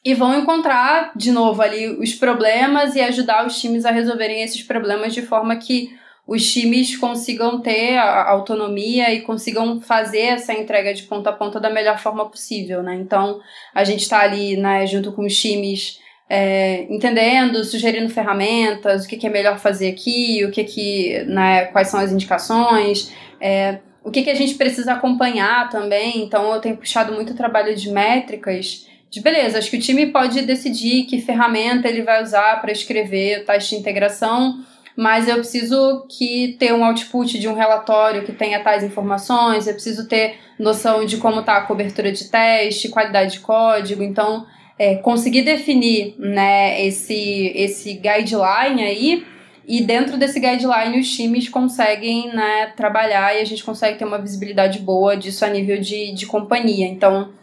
[0.05, 4.61] e vão encontrar de novo ali os problemas e ajudar os times a resolverem esses
[4.61, 5.89] problemas de forma que
[6.27, 11.59] os times consigam ter a autonomia e consigam fazer essa entrega de ponta a ponta
[11.59, 12.95] da melhor forma possível, né?
[12.95, 13.39] Então,
[13.73, 15.99] a gente está ali, né, junto com os times
[16.29, 21.65] é, entendendo, sugerindo ferramentas, o que, que, é melhor fazer aqui, o que que, né,
[21.67, 26.23] quais são as indicações, é, o que, que a gente precisa acompanhar também.
[26.23, 30.41] Então, eu tenho puxado muito trabalho de métricas, de beleza, acho que o time pode
[30.41, 34.61] decidir que ferramenta ele vai usar para escrever o teste de integração,
[34.97, 39.73] mas eu preciso que ter um output de um relatório que tenha tais informações, eu
[39.73, 44.45] preciso ter noção de como está a cobertura de teste, qualidade de código, então
[44.79, 49.25] é, conseguir definir né, esse, esse guideline aí,
[49.67, 54.17] e dentro desse guideline os times conseguem né, trabalhar e a gente consegue ter uma
[54.17, 56.87] visibilidade boa disso a nível de, de companhia.
[56.87, 57.33] Então,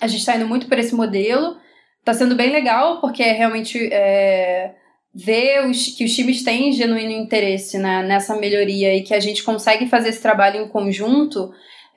[0.00, 1.56] a gente está indo muito por esse modelo,
[1.98, 4.72] está sendo bem legal, porque é realmente é,
[5.12, 9.42] ver os, que os times têm genuíno interesse né, nessa melhoria e que a gente
[9.42, 11.50] consegue fazer esse trabalho em conjunto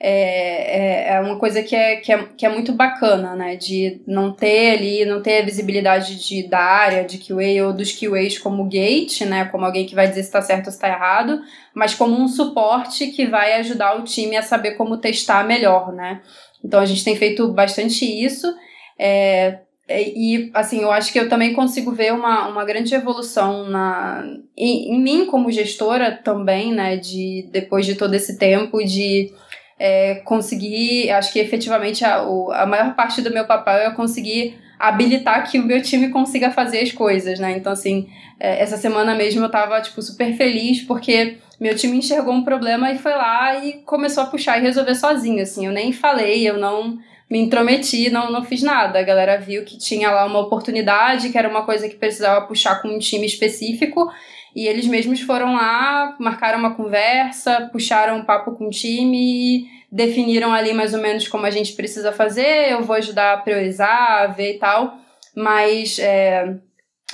[0.04, 3.54] é, é, é, uma coisa que é, que, é, que é muito bacana, né?
[3.54, 7.92] De não ter ali, não ter a visibilidade de, da área de QA ou dos
[7.92, 9.44] QAs como gate, né?
[9.44, 11.40] Como alguém que vai dizer se está certo ou se está errado,
[11.72, 16.20] mas como um suporte que vai ajudar o time a saber como testar melhor, né?
[16.64, 18.52] Então a gente tem feito bastante isso.
[18.98, 23.68] É, é e assim, eu acho que eu também consigo ver uma, uma grande evolução
[23.68, 24.24] na,
[24.56, 26.96] em, em mim como gestora também, né?
[26.96, 29.30] De depois de todo esse tempo de
[29.78, 34.58] é, conseguir, acho que efetivamente a, o, a maior parte do meu papel é conseguir
[34.78, 37.56] habilitar que o meu time consiga fazer as coisas, né?
[37.56, 38.08] Então, assim,
[38.40, 42.90] é, essa semana mesmo eu tava, tipo, super feliz porque meu time enxergou um problema
[42.90, 45.66] e foi lá e começou a puxar e resolver sozinho, assim.
[45.66, 46.98] Eu nem falei, eu não
[47.30, 48.98] me intrometi, não, não fiz nada.
[48.98, 52.82] A galera viu que tinha lá uma oportunidade, que era uma coisa que precisava puxar
[52.82, 54.10] com um time específico
[54.54, 59.66] e eles mesmos foram lá, marcaram uma conversa, puxaram um papo com o time e
[59.90, 62.72] definiram ali mais ou menos como a gente precisa fazer.
[62.72, 64.98] Eu vou ajudar a priorizar, a ver e tal.
[65.34, 66.56] Mas é,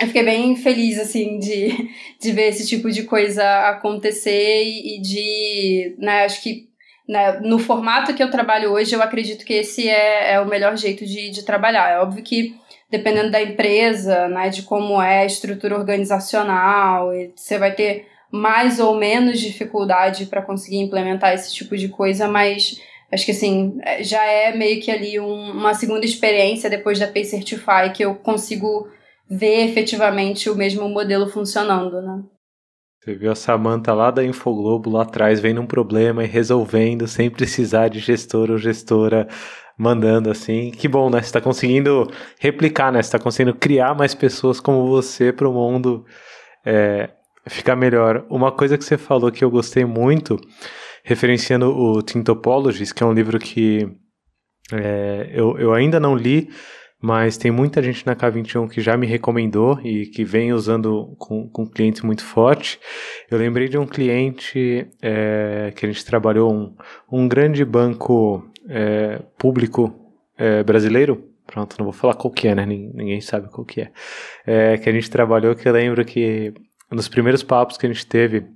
[0.01, 5.97] eu fiquei bem feliz, assim, de, de ver esse tipo de coisa acontecer e de,
[5.99, 6.69] né, acho que
[7.09, 10.77] né, no formato que eu trabalho hoje, eu acredito que esse é, é o melhor
[10.77, 11.91] jeito de, de trabalhar.
[11.91, 12.55] É óbvio que
[12.91, 18.97] dependendo da empresa, né, de como é a estrutura organizacional, você vai ter mais ou
[18.97, 22.81] menos dificuldade para conseguir implementar esse tipo de coisa, mas
[23.11, 27.07] acho que assim, é, já é meio que ali um, uma segunda experiência depois da
[27.07, 28.89] Pay Certify que eu consigo
[29.31, 32.23] ver efetivamente o mesmo modelo funcionando, né?
[33.01, 37.31] Você viu a Samanta lá da Infoglobo lá atrás vendo um problema e resolvendo sem
[37.31, 39.29] precisar de gestor ou gestora
[39.79, 40.73] mandando assim.
[40.73, 41.21] Que bom, né?
[41.21, 42.11] Você está conseguindo
[42.41, 43.01] replicar, né?
[43.01, 46.05] Você está conseguindo criar mais pessoas como você para o mundo
[46.67, 47.11] é,
[47.47, 48.27] ficar melhor.
[48.29, 50.37] Uma coisa que você falou que eu gostei muito,
[51.05, 53.89] referenciando o Tintopologies, que é um livro que
[54.73, 56.51] é, eu, eu ainda não li,
[57.01, 61.49] mas tem muita gente na K21 que já me recomendou e que vem usando com,
[61.49, 62.81] com clientes muito forte.
[63.31, 66.75] Eu lembrei de um cliente é, que a gente trabalhou, um,
[67.11, 69.95] um grande banco é, público
[70.37, 73.91] é, brasileiro, pronto, não vou falar qual que é, né, ninguém sabe qual que é,
[74.47, 76.53] é, que a gente trabalhou, que eu lembro que
[76.91, 78.47] nos primeiros papos que a gente teve,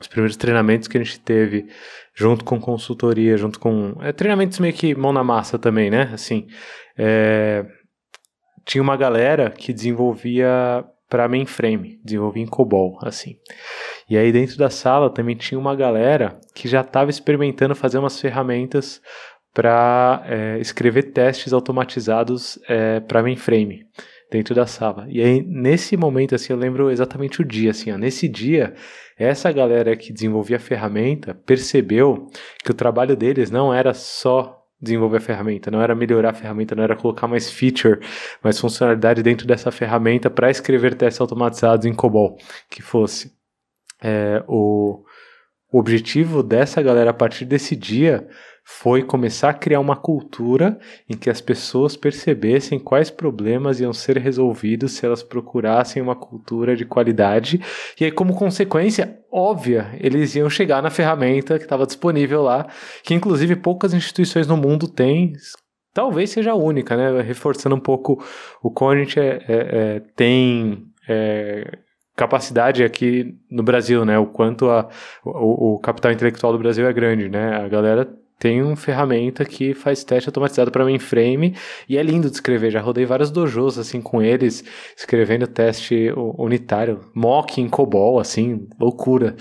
[0.00, 1.66] os primeiros treinamentos que a gente teve,
[2.14, 6.46] junto com consultoria, junto com é, treinamentos meio que mão na massa também, né, assim,
[6.96, 7.66] é,
[8.64, 13.36] tinha uma galera que desenvolvia para mainframe, desenvolvia em COBOL, assim.
[14.08, 18.20] E aí dentro da sala também tinha uma galera que já estava experimentando fazer umas
[18.20, 19.02] ferramentas
[19.52, 23.86] para é, escrever testes automatizados é, para mainframe
[24.30, 25.06] dentro da sala.
[25.08, 28.74] E aí nesse momento assim eu lembro exatamente o dia assim, ó, nesse dia
[29.18, 32.28] essa galera que desenvolvia a ferramenta percebeu
[32.64, 36.74] que o trabalho deles não era só desenvolver a ferramenta, não era melhorar a ferramenta,
[36.74, 38.00] não era colocar mais feature,
[38.42, 42.38] mais funcionalidade dentro dessa ferramenta para escrever testes automatizados em COBOL,
[42.70, 43.30] que fosse
[44.02, 45.04] é, o,
[45.70, 48.26] o objetivo dessa galera a partir desse dia
[48.72, 54.16] foi começar a criar uma cultura em que as pessoas percebessem quais problemas iam ser
[54.16, 57.60] resolvidos se elas procurassem uma cultura de qualidade.
[58.00, 62.68] E aí, como consequência óbvia, eles iam chegar na ferramenta que estava disponível lá,
[63.02, 65.32] que inclusive poucas instituições no mundo têm.
[65.92, 67.20] Talvez seja a única, né?
[67.20, 68.24] Reforçando um pouco
[68.62, 71.76] o quão a gente é, é, é, tem é,
[72.16, 74.16] capacidade aqui no Brasil, né?
[74.16, 74.88] O quanto a,
[75.24, 77.56] o, o, capital intelectual do Brasil é grande, né?
[77.56, 78.08] A galera
[78.40, 81.54] tem uma ferramenta que faz teste automatizado para mainframe
[81.86, 82.70] e é lindo de escrever.
[82.70, 84.64] Já rodei vários dojos assim com eles,
[84.96, 89.36] escrevendo teste unitário, mock em COBOL, assim, loucura.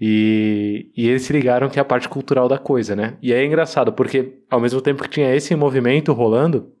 [0.00, 3.18] E, e eles se ligaram que é a parte cultural da coisa, né?
[3.20, 6.72] E é engraçado, porque ao mesmo tempo que tinha esse movimento rolando,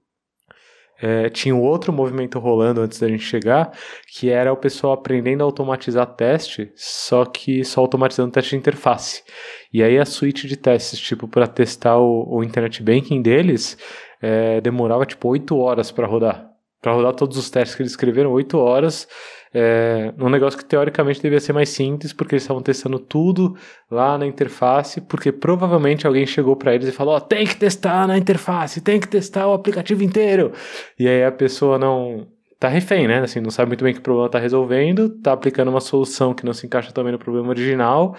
[1.00, 3.72] é, tinha um outro movimento rolando antes da gente chegar,
[4.08, 9.22] que era o pessoal aprendendo a automatizar teste, só que só automatizando teste de interface.
[9.72, 13.78] E aí a suíte de testes, tipo, para testar o, o, Internet Banking deles,
[14.20, 16.48] é, demorava tipo 8 horas para rodar.
[16.82, 19.08] Para rodar todos os testes que eles escreveram, 8 horas.
[19.52, 23.56] É, um negócio que teoricamente devia ser mais simples, porque eles estavam testando tudo
[23.90, 28.06] lá na interface, porque provavelmente alguém chegou para eles e falou: oh, tem que testar
[28.06, 30.52] na interface, tem que testar o aplicativo inteiro.
[30.98, 32.26] E aí a pessoa não
[32.58, 33.20] tá refém, né?
[33.20, 36.52] Assim, não sabe muito bem que problema tá resolvendo, tá aplicando uma solução que não
[36.52, 38.16] se encaixa também no problema original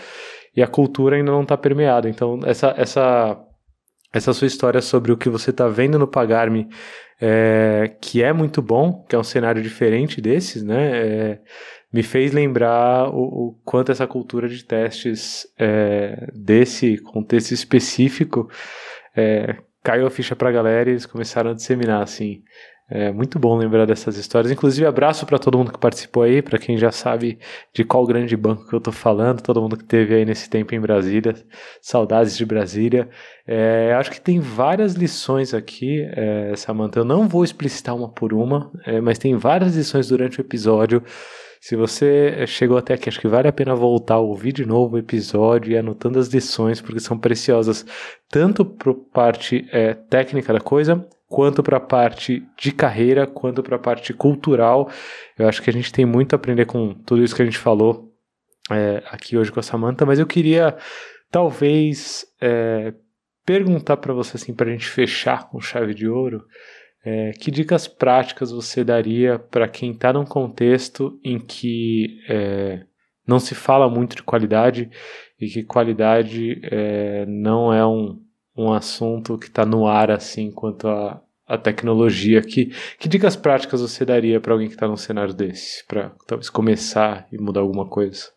[0.55, 2.09] e a cultura ainda não está permeada.
[2.09, 3.37] Então, essa, essa,
[4.13, 6.67] essa sua história sobre o que você está vendo no Pagarme,
[7.19, 10.91] é, que é muito bom, que é um cenário diferente desses, né?
[10.91, 11.39] É,
[11.91, 18.49] me fez lembrar o, o, quanto essa cultura de testes é, desse contexto específico
[19.15, 22.43] é, caiu a ficha para a galera e eles começaram a disseminar, assim.
[22.91, 24.51] É muito bom lembrar dessas histórias.
[24.51, 27.37] Inclusive, abraço para todo mundo que participou aí, para quem já sabe
[27.71, 30.73] de qual grande banco que eu tô falando, todo mundo que teve aí nesse tempo
[30.73, 31.35] em Brasília.
[31.81, 33.07] Saudades de Brasília.
[33.45, 36.99] É, acho que tem várias lições aqui, é, Samantha.
[36.99, 41.03] Eu não vou explicitar uma por uma, é, mas tem várias lições durante o episódio.
[41.61, 44.99] Se você chegou até aqui, acho que vale a pena voltar, ouvir de novo o
[44.99, 47.85] episódio e anotando as lições, porque são preciosas
[48.29, 53.75] tanto para parte é, técnica da coisa, quanto para a parte de carreira, quanto para
[53.75, 54.89] a parte cultural.
[55.37, 57.59] Eu acho que a gente tem muito a aprender com tudo isso que a gente
[57.59, 58.11] falou
[58.71, 60.75] é, aqui hoje com a Samantha, mas eu queria
[61.31, 62.93] talvez é,
[63.45, 66.43] perguntar para você assim, para a gente fechar com chave de ouro.
[67.05, 72.83] É, que dicas práticas você daria para quem está num contexto em que é,
[73.25, 74.89] não se fala muito de qualidade
[75.39, 78.19] e que qualidade é, não é um,
[78.59, 82.41] um assunto que está no ar assim quanto a, a tecnologia.
[82.41, 86.49] Que, que dicas práticas você daria para alguém que está num cenário desse, para talvez
[86.49, 88.31] começar e mudar alguma coisa?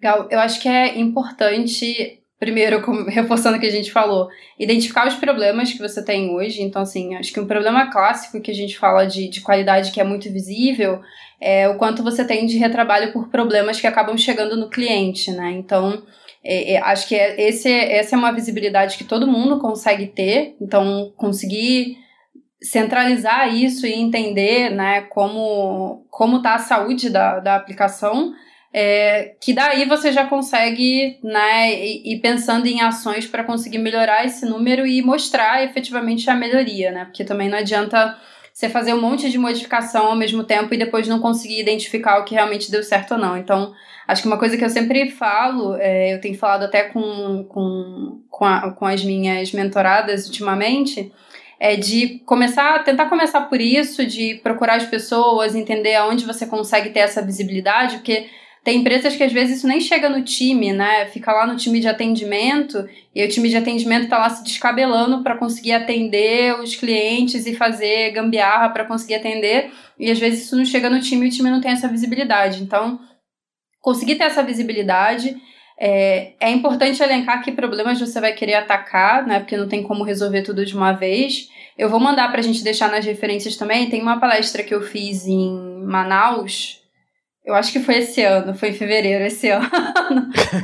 [0.00, 2.80] Legal, eu acho que é importante primeiro,
[3.10, 4.28] reforçando o que a gente falou,
[4.58, 6.62] identificar os problemas que você tem hoje.
[6.62, 10.00] Então, assim, acho que um problema clássico que a gente fala de, de qualidade que
[10.00, 11.00] é muito visível
[11.40, 15.52] é o quanto você tem de retrabalho por problemas que acabam chegando no cliente, né?
[15.52, 16.02] Então,
[16.44, 20.56] é, é, acho que é, esse, essa é uma visibilidade que todo mundo consegue ter.
[20.60, 21.96] Então, conseguir
[22.62, 28.34] centralizar isso e entender né, como como está a saúde da, da aplicação
[28.72, 34.44] é, que daí você já consegue né, ir pensando em ações para conseguir melhorar esse
[34.44, 37.04] número e mostrar efetivamente a melhoria, né?
[37.06, 38.16] Porque também não adianta
[38.58, 42.24] você fazer um monte de modificação ao mesmo tempo e depois não conseguir identificar o
[42.24, 43.36] que realmente deu certo ou não.
[43.36, 43.72] Então,
[44.04, 48.20] acho que uma coisa que eu sempre falo, é, eu tenho falado até com, com,
[48.28, 51.12] com, a, com as minhas mentoradas ultimamente,
[51.60, 56.90] é de começar, tentar começar por isso, de procurar as pessoas, entender aonde você consegue
[56.90, 58.26] ter essa visibilidade, porque
[58.64, 61.06] tem empresas que às vezes isso nem chega no time, né?
[61.06, 65.22] Fica lá no time de atendimento e o time de atendimento está lá se descabelando
[65.22, 69.70] para conseguir atender os clientes e fazer gambiarra para conseguir atender.
[69.98, 72.62] E às vezes isso não chega no time e o time não tem essa visibilidade.
[72.62, 73.00] Então,
[73.80, 75.36] conseguir ter essa visibilidade.
[75.80, 79.38] É, é importante elencar que problemas você vai querer atacar, né?
[79.38, 81.48] Porque não tem como resolver tudo de uma vez.
[81.78, 83.88] Eu vou mandar para a gente deixar nas referências também.
[83.88, 86.77] Tem uma palestra que eu fiz em Manaus,
[87.48, 89.66] eu acho que foi esse ano, foi em fevereiro esse ano.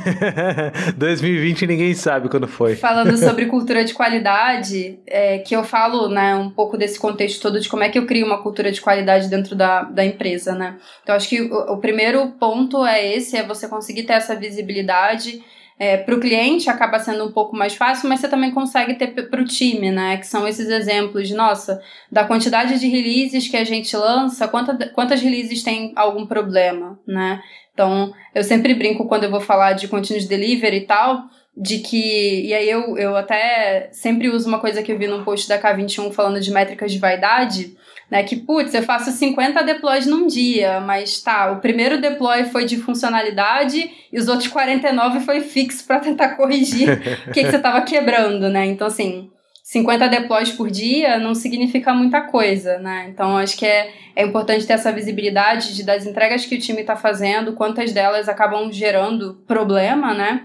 [0.95, 2.75] 2020 ninguém sabe quando foi.
[2.75, 7.59] Falando sobre cultura de qualidade, é, que eu falo né, um pouco desse contexto todo
[7.59, 10.77] de como é que eu crio uma cultura de qualidade dentro da, da empresa, né?
[11.01, 15.43] Então, acho que o, o primeiro ponto é esse, é você conseguir ter essa visibilidade
[15.77, 19.07] é, para o cliente acaba sendo um pouco mais fácil, mas você também consegue ter
[19.07, 20.17] para o time, né?
[20.17, 25.21] Que são esses exemplos nossa, da quantidade de releases que a gente lança, quanta, quantas
[25.21, 27.41] releases tem algum problema, né?
[27.73, 32.45] Então, eu sempre brinco quando eu vou falar de continuous delivery e tal, de que.
[32.45, 35.59] E aí eu, eu até sempre uso uma coisa que eu vi num post da
[35.59, 37.75] K21 falando de métricas de vaidade
[38.09, 38.23] né?
[38.23, 42.77] Que, putz, eu faço 50 deploys num dia, mas tá, o primeiro deploy foi de
[42.77, 46.89] funcionalidade e os outros 49 foi fixo para tentar corrigir
[47.27, 48.65] o que, que você estava quebrando, né?
[48.65, 49.29] Então, assim,
[49.65, 53.07] 50 deploys por dia não significa muita coisa, né?
[53.09, 56.81] Então, acho que é, é importante ter essa visibilidade de, das entregas que o time
[56.81, 60.43] está fazendo, quantas delas acabam gerando problema, né?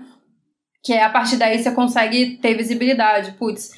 [0.83, 3.33] Que a partir daí você consegue ter visibilidade.
[3.33, 3.73] Putz,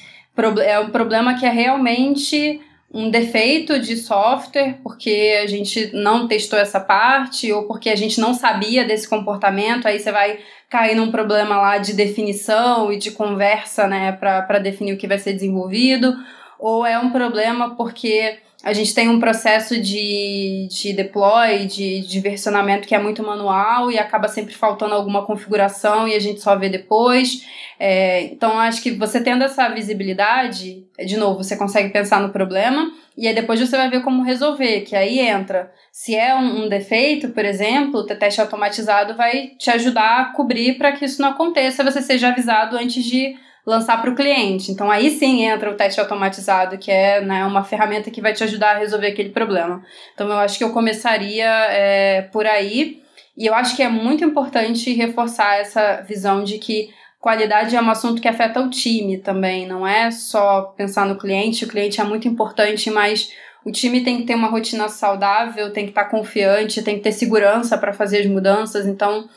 [0.65, 2.61] é um problema que é realmente
[2.93, 8.21] um defeito de software porque a gente não testou essa parte ou porque a gente
[8.21, 10.39] não sabia desse comportamento, aí você vai
[10.69, 15.17] cair num problema lá de definição e de conversa, né, para definir o que vai
[15.17, 16.15] ser desenvolvido,
[16.59, 22.19] ou é um problema porque a gente tem um processo de, de deploy, de, de
[22.21, 26.55] versionamento que é muito manual e acaba sempre faltando alguma configuração e a gente só
[26.55, 27.45] vê depois.
[27.77, 32.89] É, então, acho que você tendo essa visibilidade, de novo, você consegue pensar no problema
[33.17, 35.69] e aí depois você vai ver como resolver, que aí entra.
[35.91, 40.77] Se é um, um defeito, por exemplo, o teste automatizado vai te ajudar a cobrir
[40.77, 43.35] para que isso não aconteça, você seja avisado antes de
[43.65, 44.71] lançar para o cliente.
[44.71, 48.43] Então aí sim entra o teste automatizado, que é né, uma ferramenta que vai te
[48.43, 49.83] ajudar a resolver aquele problema.
[50.13, 53.01] Então eu acho que eu começaria é, por aí.
[53.35, 56.89] E eu acho que é muito importante reforçar essa visão de que
[57.19, 61.63] qualidade é um assunto que afeta o time também, não é só pensar no cliente,
[61.63, 63.31] o cliente é muito importante, mas
[63.65, 67.13] o time tem que ter uma rotina saudável, tem que estar confiante, tem que ter
[67.13, 68.85] segurança para fazer as mudanças.
[68.85, 69.29] Então,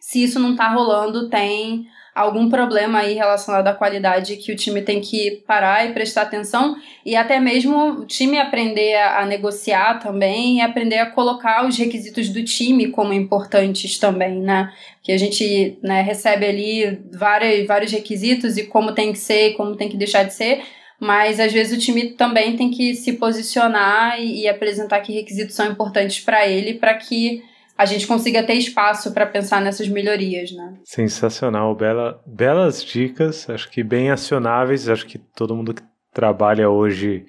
[0.00, 4.82] se isso não está rolando, tem algum problema aí relacionado à qualidade que o time
[4.82, 10.00] tem que parar e prestar atenção e até mesmo o time aprender a, a negociar
[10.00, 14.72] também e aprender a colocar os requisitos do time como importantes também, né?
[15.02, 19.54] Que a gente né, recebe ali vários, vários requisitos e como tem que ser e
[19.54, 20.62] como tem que deixar de ser,
[20.98, 25.54] mas às vezes o time também tem que se posicionar e, e apresentar que requisitos
[25.54, 27.42] são importantes para ele para que
[27.80, 30.74] a gente consiga ter espaço para pensar nessas melhorias, né?
[30.84, 37.24] Sensacional, bela, belas dicas, acho que bem acionáveis, acho que todo mundo que trabalha hoje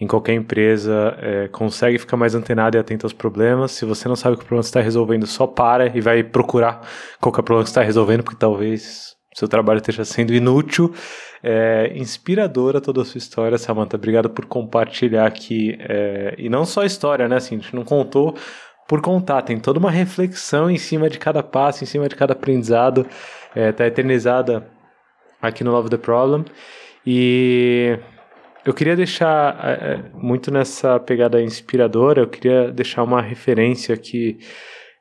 [0.00, 3.72] em qualquer empresa é, consegue ficar mais antenado e atento aos problemas.
[3.72, 6.80] Se você não sabe que o problema está resolvendo, só para e vai procurar
[7.20, 10.94] qual é o problema que está resolvendo, porque talvez seu trabalho esteja sendo inútil.
[11.42, 13.96] É, inspiradora toda a sua história, Samantha.
[13.96, 15.76] Obrigado por compartilhar aqui.
[15.80, 17.36] É, e não só a história, né?
[17.36, 18.36] Assim, a gente não contou
[18.88, 19.42] por contar.
[19.42, 23.06] Tem toda uma reflexão em cima de cada passo, em cima de cada aprendizado.
[23.54, 24.66] Está é, eternizada
[25.40, 26.44] aqui no Love the Problem.
[27.06, 27.98] E
[28.64, 34.38] eu queria deixar, é, é, muito nessa pegada inspiradora, eu queria deixar uma referência aqui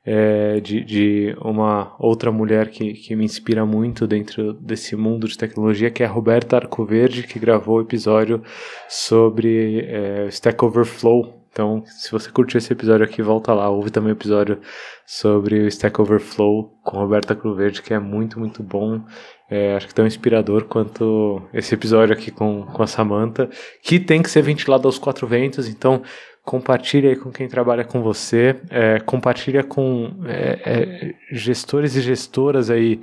[0.05, 5.37] é, de, de uma outra mulher que, que me inspira muito dentro desse mundo de
[5.37, 8.41] tecnologia, que é a Roberta Arcoverde, que gravou o episódio
[8.87, 11.36] sobre é, Stack Overflow.
[11.57, 14.59] Então, se você curtiu esse episódio aqui, volta lá, ouve também o episódio
[15.07, 19.01] sobre o Stack Overflow com Roberta Arcoverde, que é muito, muito bom.
[19.49, 23.49] É, acho que tão inspirador quanto esse episódio aqui com, com a Samantha,
[23.81, 26.03] que tem que ser ventilado aos quatro ventos, então
[26.43, 32.69] compartilha aí com quem trabalha com você, é, compartilha com é, é, gestores e gestoras
[32.69, 33.01] aí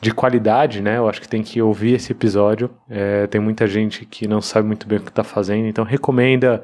[0.00, 0.96] de qualidade, né?
[0.96, 2.70] Eu acho que tem que ouvir esse episódio.
[2.88, 6.62] É, tem muita gente que não sabe muito bem o que está fazendo, então recomenda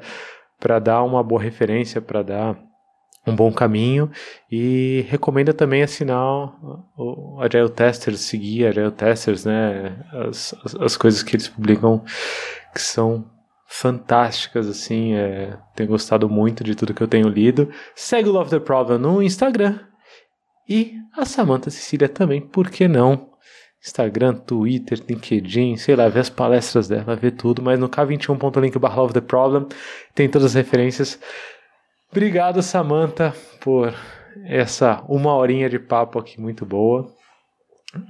[0.59, 2.57] para dar uma boa referência, para dar
[3.25, 4.09] um bom caminho
[4.49, 6.23] e recomenda também assinar
[6.97, 9.97] o Agile Testers, seguir Agile Testers, né?
[10.29, 12.03] As, as, as coisas que eles publicam
[12.73, 13.25] que são
[13.67, 15.13] fantásticas, assim.
[15.13, 17.69] É, tenho gostado muito de tudo que eu tenho lido.
[17.93, 19.79] Segue o Love the Problem no Instagram.
[20.67, 23.29] E a Samantha Cecília também, por que não?
[23.83, 29.07] Instagram, Twitter, LinkedIn, sei lá, ver as palestras dela, ver tudo, mas no k21.link barra
[29.13, 29.67] the Problem
[30.13, 31.19] tem todas as referências.
[32.11, 33.93] Obrigado, Samantha, por
[34.45, 37.13] essa uma horinha de papo aqui muito boa.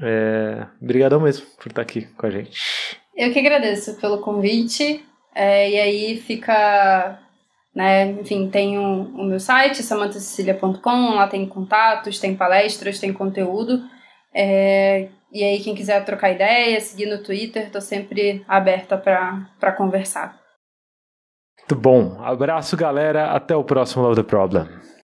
[0.01, 2.59] É, obrigadão mesmo por estar aqui com a gente.
[3.15, 5.03] Eu que agradeço pelo convite.
[5.33, 7.19] É, e aí fica,
[7.73, 13.83] né, enfim, tem o, o meu site, samantacecilia.com, lá tem contatos, tem palestras, tem conteúdo.
[14.33, 20.39] É, e aí, quem quiser trocar ideia, seguir no Twitter, tô sempre aberta para conversar.
[21.59, 22.17] Muito bom.
[22.23, 23.31] Abraço, galera.
[23.31, 24.67] Até o próximo Love the Problem.